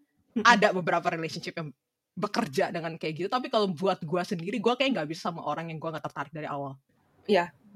ada 0.42 0.74
beberapa 0.74 1.14
relationship 1.14 1.54
yang 1.58 1.70
bekerja 2.18 2.74
dengan 2.74 2.98
kayak 2.98 3.14
gitu. 3.14 3.30
Tapi 3.30 3.50
kalau 3.54 3.70
buat 3.70 4.02
gua 4.02 4.26
sendiri 4.26 4.58
gua 4.58 4.74
kayak 4.74 4.98
nggak 4.98 5.08
bisa 5.14 5.30
sama 5.30 5.46
orang 5.46 5.70
yang 5.70 5.78
gua 5.78 5.94
nggak 5.98 6.06
tertarik 6.10 6.34
dari 6.34 6.50
awal. 6.50 6.74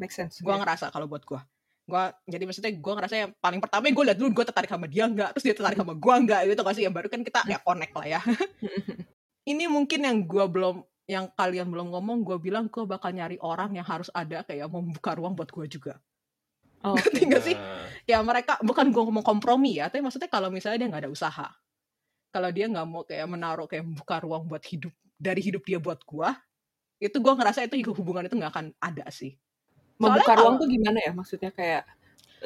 Make 0.01 0.13
sense. 0.13 0.41
Gue 0.41 0.55
ngerasa 0.55 0.89
kalau 0.89 1.05
buat 1.05 1.21
gue 1.21 1.41
gue 1.81 2.03
jadi 2.29 2.43
maksudnya 2.47 2.71
gue 2.71 2.93
ngerasa 2.93 3.15
yang 3.19 3.31
paling 3.41 3.59
pertama 3.59 3.91
gue 3.91 4.05
liat 4.07 4.15
dulu 4.15 4.29
gue 4.31 4.45
tertarik 4.47 4.69
sama 4.71 4.87
dia 4.87 5.11
nggak 5.11 5.35
terus 5.35 5.43
dia 5.43 5.55
tertarik 5.57 5.75
sama 5.75 5.91
gue 5.91 6.15
nggak 6.23 6.39
gitu 6.47 6.61
gak 6.63 6.75
sih? 6.77 6.83
Yang 6.87 6.95
baru 6.95 7.07
kan 7.11 7.21
kita 7.25 7.39
ya 7.51 7.57
connect 7.59 7.93
lah 7.93 8.07
ya. 8.07 8.19
Ini 9.51 9.65
mungkin 9.67 9.99
yang 10.05 10.17
gue 10.23 10.45
belum 10.47 10.85
yang 11.09 11.29
kalian 11.33 11.67
belum 11.69 11.91
ngomong 11.91 12.23
gue 12.23 12.37
bilang 12.39 12.69
gue 12.69 12.85
bakal 12.85 13.11
nyari 13.11 13.35
orang 13.41 13.75
yang 13.75 13.85
harus 13.85 14.07
ada 14.13 14.45
kayak 14.45 14.69
membuka 14.69 15.17
ruang 15.17 15.33
buat 15.33 15.49
gue 15.49 15.65
juga. 15.67 15.97
Oh, 16.81 16.97
ngerti 16.97 17.29
gak 17.29 17.43
sih? 17.45 17.53
Nah, 17.53 17.85
ya 18.09 18.17
mereka 18.25 18.57
bukan 18.65 18.89
gue 18.89 19.01
ngomong 19.05 19.21
kompromi 19.21 19.77
ya 19.77 19.85
tapi 19.85 20.01
maksudnya 20.01 20.25
kalau 20.25 20.49
misalnya 20.49 20.81
dia 20.81 20.87
nggak 20.89 21.03
ada 21.05 21.13
usaha 21.13 21.47
kalau 22.33 22.49
dia 22.49 22.65
nggak 22.65 22.87
mau 22.89 23.05
kayak 23.05 23.27
menaruh 23.29 23.69
kayak 23.69 23.85
membuka 23.85 24.17
ruang 24.25 24.49
buat 24.49 24.63
hidup 24.65 24.89
dari 25.21 25.45
hidup 25.45 25.61
dia 25.61 25.77
buat 25.77 26.01
gue 26.01 26.29
itu 26.97 27.17
gue 27.21 27.33
ngerasa 27.37 27.69
itu 27.69 27.77
hubungan 27.93 28.25
itu 28.25 28.33
nggak 28.37 28.51
akan 28.53 28.67
ada 28.81 29.05
sih. 29.13 29.37
Membuka 30.01 30.33
Soalnya 30.33 30.37
ruang 30.41 30.55
kalau- 30.57 30.61
tuh 30.65 30.69
gimana 30.69 30.97
ya? 31.01 31.11
Maksudnya 31.13 31.51
kayak 31.53 31.83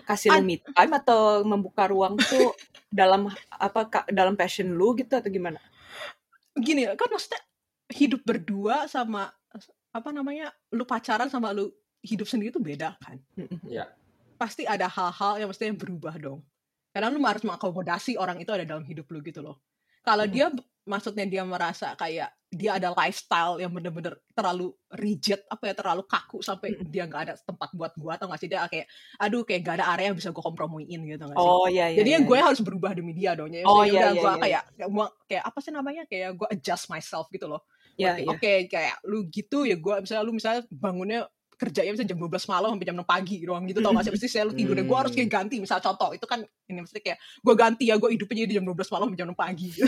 kasih 0.04 0.28
lu 0.36 0.44
me 0.44 0.60
time 0.60 0.92
atau 1.00 1.20
membuka 1.48 1.88
ruang 1.88 2.20
tuh 2.20 2.52
dalam 2.92 3.32
apa 3.48 3.88
dalam 4.12 4.36
passion 4.36 4.68
lu 4.76 4.92
gitu 5.00 5.16
atau 5.16 5.32
gimana? 5.32 5.60
Gini 6.60 6.84
kan 6.96 7.08
maksudnya 7.08 7.40
hidup 7.92 8.22
berdua 8.26 8.90
sama 8.90 9.30
apa 9.96 10.10
namanya 10.12 10.52
lu 10.74 10.84
pacaran 10.84 11.30
sama 11.32 11.54
lu 11.56 11.72
hidup 12.04 12.28
sendiri 12.28 12.52
itu 12.52 12.62
beda 12.62 12.98
kan 13.00 13.18
ya. 13.66 13.88
pasti 14.36 14.68
ada 14.68 14.90
hal-hal 14.90 15.42
yang 15.42 15.50
mestinya 15.50 15.78
berubah 15.78 16.18
dong 16.20 16.44
karena 16.92 17.12
lu 17.12 17.20
harus 17.24 17.44
mengakomodasi 17.44 18.20
orang 18.20 18.42
itu 18.42 18.52
ada 18.52 18.68
dalam 18.68 18.84
hidup 18.84 19.08
lu 19.10 19.22
gitu 19.24 19.40
loh 19.40 19.62
kalau 20.06 20.30
dia 20.30 20.54
maksudnya 20.86 21.26
dia 21.26 21.42
merasa 21.42 21.98
kayak 21.98 22.30
dia 22.56 22.78
ada 22.78 22.94
lifestyle 22.94 23.58
yang 23.60 23.74
bener-bener 23.74 24.16
terlalu 24.32 24.72
rigid 24.96 25.42
apa 25.50 25.74
ya 25.74 25.74
terlalu 25.76 26.06
kaku 26.08 26.40
sampai 26.46 26.78
Mm-mm. 26.78 26.88
dia 26.88 27.04
nggak 27.10 27.22
ada 27.26 27.34
tempat 27.42 27.74
buat 27.74 27.92
gua 27.98 28.16
atau 28.16 28.30
nggak 28.30 28.40
sih 28.40 28.48
dia 28.48 28.64
kayak 28.70 28.88
aduh 29.20 29.44
kayak 29.44 29.62
gak 29.66 29.76
ada 29.82 29.86
area 29.98 30.14
yang 30.14 30.18
bisa 30.18 30.30
gua 30.32 30.46
kompromiin 30.46 31.04
gitu 31.04 31.26
nggak 31.26 31.36
sih 31.36 31.50
oh 31.52 31.68
iya 31.68 31.92
iya 31.92 31.98
jadi 32.00 32.10
iya, 32.16 32.20
gue 32.22 32.38
iya. 32.38 32.46
harus 32.48 32.62
berubah 32.62 32.92
demi 32.96 33.12
dia 33.18 33.34
dong. 33.34 33.52
Ya, 33.52 33.66
Oh, 33.66 33.82
maksudnya 33.82 33.92
iya, 33.92 34.00
udah 34.00 34.14
iya, 34.14 34.22
gue 34.22 34.32
iya, 34.32 34.62
kayak 34.70 34.90
gua 34.94 35.08
kayak 35.26 35.44
apa 35.44 35.60
sih 35.60 35.72
namanya? 35.74 36.04
Kayak 36.06 36.30
gue 36.38 36.48
adjust 36.54 36.86
myself 36.88 37.26
gitu 37.34 37.46
loh. 37.50 37.62
Oke, 37.96 38.04
iya. 38.04 38.28
oke, 38.28 38.54
kayak 38.68 38.96
lu 39.08 39.24
gitu 39.32 39.64
ya 39.64 39.80
gue 39.80 39.96
misalnya 40.04 40.24
lu 40.28 40.34
misalnya 40.36 40.62
bangunnya 40.68 41.20
kerjanya 41.56 41.96
bisa 41.96 42.04
jam 42.04 42.20
12 42.20 42.52
malam 42.52 42.70
sampai 42.76 42.88
jam 42.92 42.96
6 43.00 43.08
pagi 43.08 43.36
doang 43.48 43.64
gitu 43.64 43.80
tau 43.80 43.96
gak 43.96 44.04
sih? 44.04 44.12
Mesti 44.12 44.28
saya 44.28 44.44
lu 44.44 44.54
tidurnya 44.54 44.84
gue 44.84 44.98
harus 45.00 45.14
kayak 45.16 45.32
ganti 45.32 45.56
misal 45.64 45.80
contoh 45.80 46.12
itu 46.12 46.28
kan 46.28 46.44
ini 46.68 46.80
mesti 46.84 47.00
kayak 47.00 47.20
gue 47.20 47.56
ganti 47.56 47.84
ya 47.88 47.96
gue 47.96 48.10
hidupnya 48.12 48.44
jadi 48.44 48.60
jam 48.60 48.68
12 48.68 48.92
malam 48.92 49.06
sampai 49.08 49.20
jam 49.24 49.30
6 49.32 49.40
pagi 49.40 49.70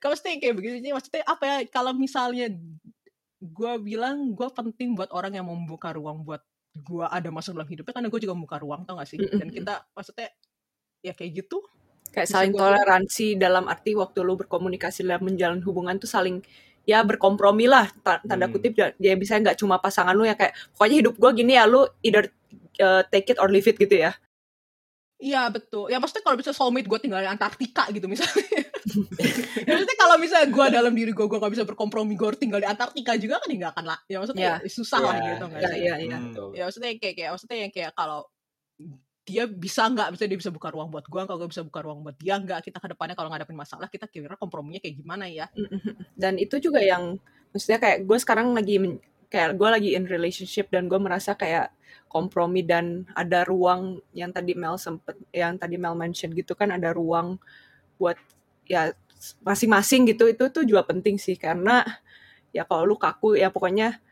kalau 0.00 0.12
mesti 0.16 0.30
kayak 0.40 0.54
begitu 0.56 0.74
jadi 0.80 0.92
maksudnya 0.96 1.24
apa 1.28 1.44
ya 1.44 1.56
kalau 1.68 1.92
misalnya 1.92 2.46
gue 3.44 3.72
bilang 3.84 4.32
gue 4.32 4.48
penting 4.48 4.96
buat 4.96 5.12
orang 5.12 5.36
yang 5.36 5.44
mau 5.44 5.56
membuka 5.56 5.92
ruang 5.92 6.24
buat 6.24 6.40
gue 6.74 7.06
ada 7.06 7.28
masuk 7.30 7.54
dalam 7.54 7.68
hidupnya 7.68 7.94
karena 7.94 8.08
gue 8.10 8.20
juga 8.24 8.34
membuka 8.34 8.58
ruang 8.58 8.82
tau 8.82 8.98
gak 8.98 9.06
sih? 9.06 9.20
Dan 9.20 9.46
Mm-mm. 9.46 9.62
kita 9.62 9.86
maksudnya 9.94 10.28
ya 11.04 11.12
kayak 11.12 11.44
gitu 11.44 11.60
kayak 12.14 12.24
bisa 12.24 12.34
saling 12.38 12.54
toleransi 12.54 13.26
dalam 13.34 13.66
arti 13.66 13.92
waktu 13.92 14.22
lu 14.22 14.38
berkomunikasi 14.38 15.02
dalam 15.02 15.26
menjalin 15.26 15.58
hubungan 15.60 15.98
tuh 15.98 16.06
saling 16.06 16.38
ya 16.84 17.00
berkompromi 17.00 17.66
lah 17.66 17.90
ta- 18.00 18.22
tanda 18.22 18.46
Hmm. 18.46 18.54
kutip 18.54 18.76
ya, 18.76 18.92
ya 18.96 19.16
bisa 19.16 19.34
nggak 19.34 19.56
cuma 19.56 19.76
pasangan 19.76 20.14
lu 20.14 20.22
ya 20.22 20.32
kayak 20.32 20.54
pokoknya 20.72 20.96
hidup 21.00 21.14
gua 21.16 21.30
gini 21.32 21.56
ya 21.56 21.64
lu 21.64 21.82
either 22.00 22.30
uh, 22.78 23.02
take 23.08 23.26
it 23.26 23.38
or 23.40 23.48
leave 23.48 23.64
it 23.64 23.74
gitu 23.74 23.98
ya 23.98 24.14
Iya 25.14 25.48
betul. 25.48 25.88
Ya 25.88 25.96
maksudnya 25.96 26.20
kalau 26.20 26.36
bisa 26.36 26.52
soulmate 26.52 26.84
gue 26.84 26.98
tinggal 27.00 27.22
di 27.22 27.30
Antartika 27.30 27.88
gitu 27.88 28.04
misalnya. 28.04 28.44
ya 29.56 29.72
maksudnya 29.72 29.96
kalau 29.96 30.16
misalnya 30.20 30.48
gue 30.52 30.66
dalam 30.68 30.92
diri 30.92 31.16
gue 31.16 31.24
gue 31.24 31.38
gak 31.38 31.54
bisa 31.54 31.64
berkompromi 31.64 32.12
gue 32.12 32.28
tinggal 32.36 32.60
di 32.60 32.68
Antartika 32.68 33.14
juga 33.16 33.40
kan 33.40 33.48
ya 33.48 33.56
nggak 33.56 33.72
akan 33.72 33.84
lah. 33.88 33.98
Ya 34.04 34.16
maksudnya 34.20 34.50
Ya. 34.60 34.68
susah 34.68 35.00
lah 35.00 35.14
Ya, 35.16 35.24
gitu 35.32 35.44
nggak 35.48 35.62
ya 35.62 35.68
sih? 35.70 35.80
ya 35.80 35.94
ya 35.96 36.18
Hmm. 36.18 36.52
Ya 36.52 36.62
maksudnya 36.68 36.90
kayak 37.00 37.14
kayak 37.16 37.30
maksudnya 37.32 37.56
yang 37.56 37.72
kayak 37.72 37.92
kalau 37.96 38.20
dia 39.24 39.48
bisa 39.48 39.88
nggak? 39.88 40.12
Misalnya 40.12 40.30
dia 40.36 40.40
bisa 40.44 40.52
buka 40.52 40.68
ruang 40.68 40.92
buat 40.92 41.08
gua 41.08 41.24
kalau 41.24 41.40
gue 41.44 41.50
bisa 41.50 41.64
buka 41.64 41.80
ruang 41.80 42.04
buat 42.04 42.16
dia 42.20 42.36
nggak? 42.36 42.60
Kita 42.60 42.76
ke 42.76 42.92
depannya 42.92 43.16
kalau 43.16 43.32
ngadepin 43.32 43.56
masalah 43.56 43.88
kita 43.88 44.04
kira 44.06 44.36
komprominya 44.36 44.78
kayak 44.84 45.00
gimana 45.00 45.24
ya? 45.26 45.48
Dan 46.12 46.36
itu 46.36 46.60
juga 46.60 46.84
yang 46.84 47.16
maksudnya 47.50 47.80
kayak 47.80 48.04
gue 48.04 48.18
sekarang 48.20 48.52
lagi 48.52 48.76
kayak 49.32 49.56
gue 49.56 49.68
lagi 49.68 49.90
in 49.96 50.04
relationship 50.04 50.68
dan 50.68 50.86
gue 50.86 51.00
merasa 51.00 51.32
kayak 51.34 51.72
kompromi 52.06 52.62
dan 52.62 53.08
ada 53.16 53.42
ruang 53.48 53.98
yang 54.12 54.30
tadi 54.30 54.54
Mel 54.54 54.76
sempet 54.76 55.16
yang 55.32 55.56
tadi 55.56 55.80
Mel 55.80 55.96
mention 55.96 56.30
gitu 56.30 56.52
kan 56.54 56.70
ada 56.70 56.92
ruang 56.92 57.40
buat 57.96 58.20
ya 58.68 58.92
masing-masing 59.40 60.12
gitu. 60.12 60.28
Itu 60.28 60.52
tuh 60.52 60.68
juga 60.68 60.84
penting 60.84 61.16
sih 61.16 61.40
karena 61.40 61.80
ya 62.52 62.68
kalau 62.68 62.84
lu 62.84 63.00
kaku 63.00 63.40
ya 63.40 63.48
pokoknya 63.48 64.03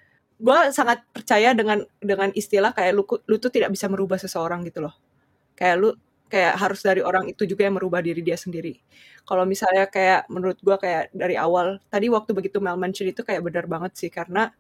gue 0.42 0.59
sangat 0.74 1.07
percaya 1.14 1.55
dengan 1.55 1.87
dengan 2.02 2.35
istilah 2.35 2.74
kayak 2.74 2.92
lu 2.98 3.07
lu 3.07 3.37
tuh 3.38 3.50
tidak 3.55 3.70
bisa 3.70 3.87
merubah 3.87 4.18
seseorang 4.18 4.66
gitu 4.66 4.83
loh. 4.83 4.94
Kayak 5.55 5.76
lu 5.78 5.88
kayak 6.33 6.55
harus 6.59 6.81
dari 6.83 7.05
orang 7.05 7.28
itu 7.31 7.44
juga 7.46 7.68
yang 7.68 7.76
merubah 7.78 8.02
diri 8.02 8.24
dia 8.24 8.35
sendiri. 8.35 8.74
Kalau 9.22 9.44
misalnya 9.46 9.87
kayak 9.87 10.26
menurut 10.33 10.59
gue 10.59 10.76
kayak 10.81 11.14
dari 11.14 11.37
awal 11.38 11.78
tadi 11.92 12.11
waktu 12.11 12.33
begitu 12.35 12.59
Mel 12.59 12.74
mention 12.81 13.07
itu 13.07 13.22
kayak 13.22 13.44
benar 13.46 13.70
banget 13.70 13.92
sih 13.94 14.11
karena 14.11 14.50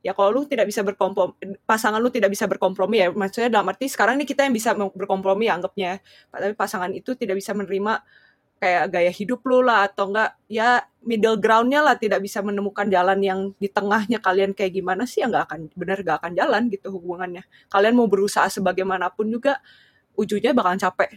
ya 0.00 0.16
kalau 0.16 0.32
lu 0.32 0.42
tidak 0.48 0.66
bisa 0.66 0.80
berkompromi 0.80 1.36
pasangan 1.68 2.00
lu 2.00 2.08
tidak 2.08 2.32
bisa 2.32 2.48
berkompromi 2.48 3.04
ya 3.04 3.12
maksudnya 3.12 3.52
dalam 3.52 3.68
arti 3.68 3.86
sekarang 3.92 4.16
ini 4.16 4.24
kita 4.24 4.48
yang 4.48 4.54
bisa 4.56 4.74
berkompromi 4.74 5.46
ya 5.46 5.54
anggapnya. 5.60 6.00
Tapi 6.32 6.56
pasangan 6.58 6.90
itu 6.96 7.14
tidak 7.14 7.38
bisa 7.38 7.52
menerima 7.54 8.02
kayak 8.60 8.92
gaya 8.92 9.08
hidup 9.08 9.40
lu 9.48 9.64
lah 9.64 9.88
atau 9.88 10.12
enggak 10.12 10.36
ya 10.44 10.84
middle 11.00 11.40
groundnya 11.40 11.80
lah 11.80 11.96
tidak 11.96 12.20
bisa 12.20 12.44
menemukan 12.44 12.84
jalan 12.92 13.16
yang 13.24 13.40
di 13.56 13.72
tengahnya 13.72 14.20
kalian 14.20 14.52
kayak 14.52 14.76
gimana 14.76 15.08
sih 15.08 15.24
ya 15.24 15.32
nggak 15.32 15.44
akan 15.48 15.60
benar 15.72 16.04
nggak 16.04 16.18
akan 16.20 16.32
jalan 16.36 16.62
gitu 16.68 16.92
hubungannya. 16.92 17.42
Kalian 17.72 17.96
mau 17.96 18.04
berusaha 18.04 18.52
sebagaimanapun 18.52 19.32
juga 19.32 19.64
ujungnya 20.12 20.52
bakalan 20.52 20.76
capek. 20.76 21.16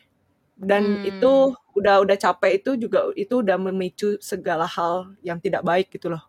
Dan 0.56 1.04
Hmm. 1.04 1.10
itu 1.10 1.34
udah 1.76 2.00
udah 2.06 2.16
capek 2.16 2.64
itu 2.64 2.80
juga 2.80 3.12
itu 3.20 3.44
udah 3.44 3.58
memicu 3.60 4.16
segala 4.24 4.64
hal 4.64 5.12
yang 5.20 5.36
tidak 5.44 5.68
baik 5.68 5.92
gitu 5.92 6.08
loh. 6.16 6.24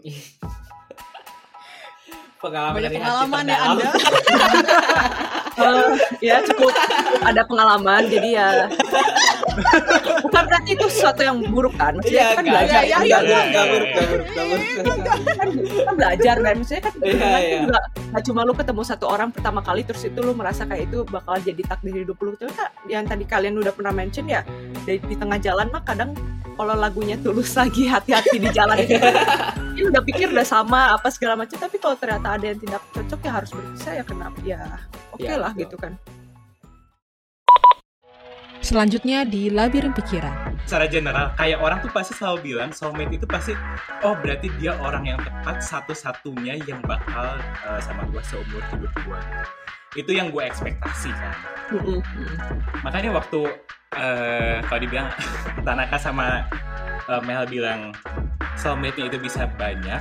Pengalaman 2.36 2.78
banyak 2.78 2.90
dari 2.92 3.00
hati 3.00 3.08
pengalaman 3.10 3.44
ya 3.48 3.58
anda 3.64 3.90
Eh, 5.56 5.92
ya 6.28 6.44
cukup. 6.44 6.72
Ada 7.24 7.42
pengalaman 7.48 8.06
jadi 8.12 8.28
ya. 8.36 8.48
Bukan 10.20 10.42
berarti 10.44 10.70
itu 10.76 10.86
sesuatu 10.92 11.24
yang 11.24 11.40
buruk 11.48 11.72
kan? 11.80 11.96
Maksudnya 11.96 12.28
itu 12.28 12.36
kan 12.36 12.44
enggak, 12.44 12.62
belajar 12.68 12.92
kan 12.92 13.00
belajar. 13.00 13.44
Kabur, 13.56 13.82
kabur, 13.88 14.20
kabur, 14.36 14.60
kabur. 14.60 14.98
kan 15.32 15.48
kita 15.56 15.92
belajar 15.96 16.36
kan? 16.36 16.54
Maksudnya 16.60 16.82
kan 16.84 16.94
iya. 17.00 17.60
juga 17.64 17.80
gak 17.96 18.22
cuma 18.28 18.40
lu 18.44 18.52
ketemu 18.52 18.82
satu 18.84 19.04
orang 19.08 19.28
pertama 19.32 19.60
kali 19.64 19.82
terus 19.82 20.02
itu 20.04 20.18
lu 20.20 20.32
merasa 20.36 20.68
kayak 20.68 20.92
itu 20.92 20.98
bakal 21.08 21.34
jadi 21.40 21.62
takdir 21.64 22.04
hidup 22.04 22.18
lu. 22.20 22.36
Terus 22.36 22.52
yang 22.84 23.08
tadi 23.08 23.24
kalian 23.24 23.56
udah 23.56 23.72
pernah 23.72 23.92
mention 23.96 24.28
ya 24.28 24.44
di, 24.84 25.00
di 25.00 25.14
tengah 25.16 25.40
jalan 25.40 25.72
mah 25.72 25.82
kadang 25.82 26.12
kalau 26.56 26.72
lagunya 26.72 27.20
tulus 27.20 27.52
lagi 27.52 27.88
hati-hati 27.88 28.36
di 28.40 28.48
jalan 28.52 28.76
itu. 28.80 28.96
Ya 29.76 29.92
udah 29.92 30.02
pikir 30.04 30.32
udah 30.32 30.44
sama 30.44 30.96
apa 30.96 31.12
segala 31.12 31.36
macam. 31.36 31.56
Tapi 31.60 31.76
kalau 31.76 31.96
ternyata 31.96 32.36
ada 32.36 32.44
yang 32.48 32.60
tidak 32.60 32.80
cocok 32.92 33.20
ya 33.24 33.30
harus 33.32 33.50
berpisah 33.52 33.92
ya 34.00 34.04
kenapa? 34.04 34.38
Ya 34.40 34.60
oke 35.16 35.24
Ya, 35.24 35.40
lah 35.40 35.50
betul. 35.50 35.64
gitu 35.64 35.76
kan. 35.80 35.92
Selanjutnya 38.58 39.22
di 39.22 39.46
labirin 39.46 39.94
pikiran. 39.94 40.58
Secara 40.66 40.90
general 40.90 41.30
kayak 41.38 41.62
orang 41.62 41.78
tuh 41.78 41.92
pasti 41.94 42.18
selalu 42.18 42.50
bilang 42.50 42.74
soulmate 42.74 43.14
itu 43.14 43.22
pasti 43.22 43.54
oh 44.02 44.18
berarti 44.18 44.50
dia 44.58 44.74
orang 44.82 45.06
yang 45.06 45.20
tepat 45.22 45.62
satu-satunya 45.62 46.58
yang 46.66 46.82
bakal 46.82 47.38
eh, 47.38 47.78
sama 47.78 48.02
gue 48.10 48.18
seumur 48.26 48.62
hidup 48.74 48.90
gue 49.06 49.20
itu 49.96 50.12
yang 50.12 50.28
gue 50.28 50.42
ekspektasikan 50.42 51.32
Mm-mm. 51.68 51.98
makanya 52.80 53.10
waktu 53.12 53.40
eh 53.92 54.60
kalau 54.62 54.80
dibilang 54.80 55.08
Tanaka 55.66 55.96
sama 55.96 56.44
eh, 57.02 57.22
Mel 57.22 57.42
bilang 57.46 57.90
soulmate-nya 58.54 59.08
itu 59.08 59.18
bisa 59.18 59.48
banyak 59.50 60.00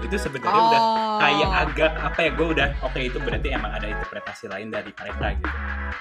itu 0.00 0.16
sebenarnya 0.18 0.62
udah 0.64 0.82
Oh. 1.14 1.22
kayak 1.22 1.50
agak 1.62 1.92
apa 1.96 2.18
ya 2.20 2.30
gue 2.34 2.46
udah 2.50 2.68
oke 2.82 2.98
itu 2.98 3.16
berarti 3.16 3.48
emang 3.48 3.70
ada 3.70 3.86
interpretasi 3.86 4.50
lain 4.50 4.68
dari 4.68 4.90
mereka 4.92 5.30
gitu 5.32 5.56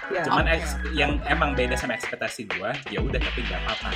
ya 0.09 0.21
cuman 0.25 0.45
eks- 0.49 0.81
yang 0.91 1.21
emang 1.23 1.53
beda 1.53 1.77
sama 1.77 1.93
ekspektasi 1.93 2.49
gue 2.49 2.69
ya 2.89 2.99
udah 2.99 3.21
tapi 3.21 3.45
gak 3.45 3.61
apa-apa 3.61 3.89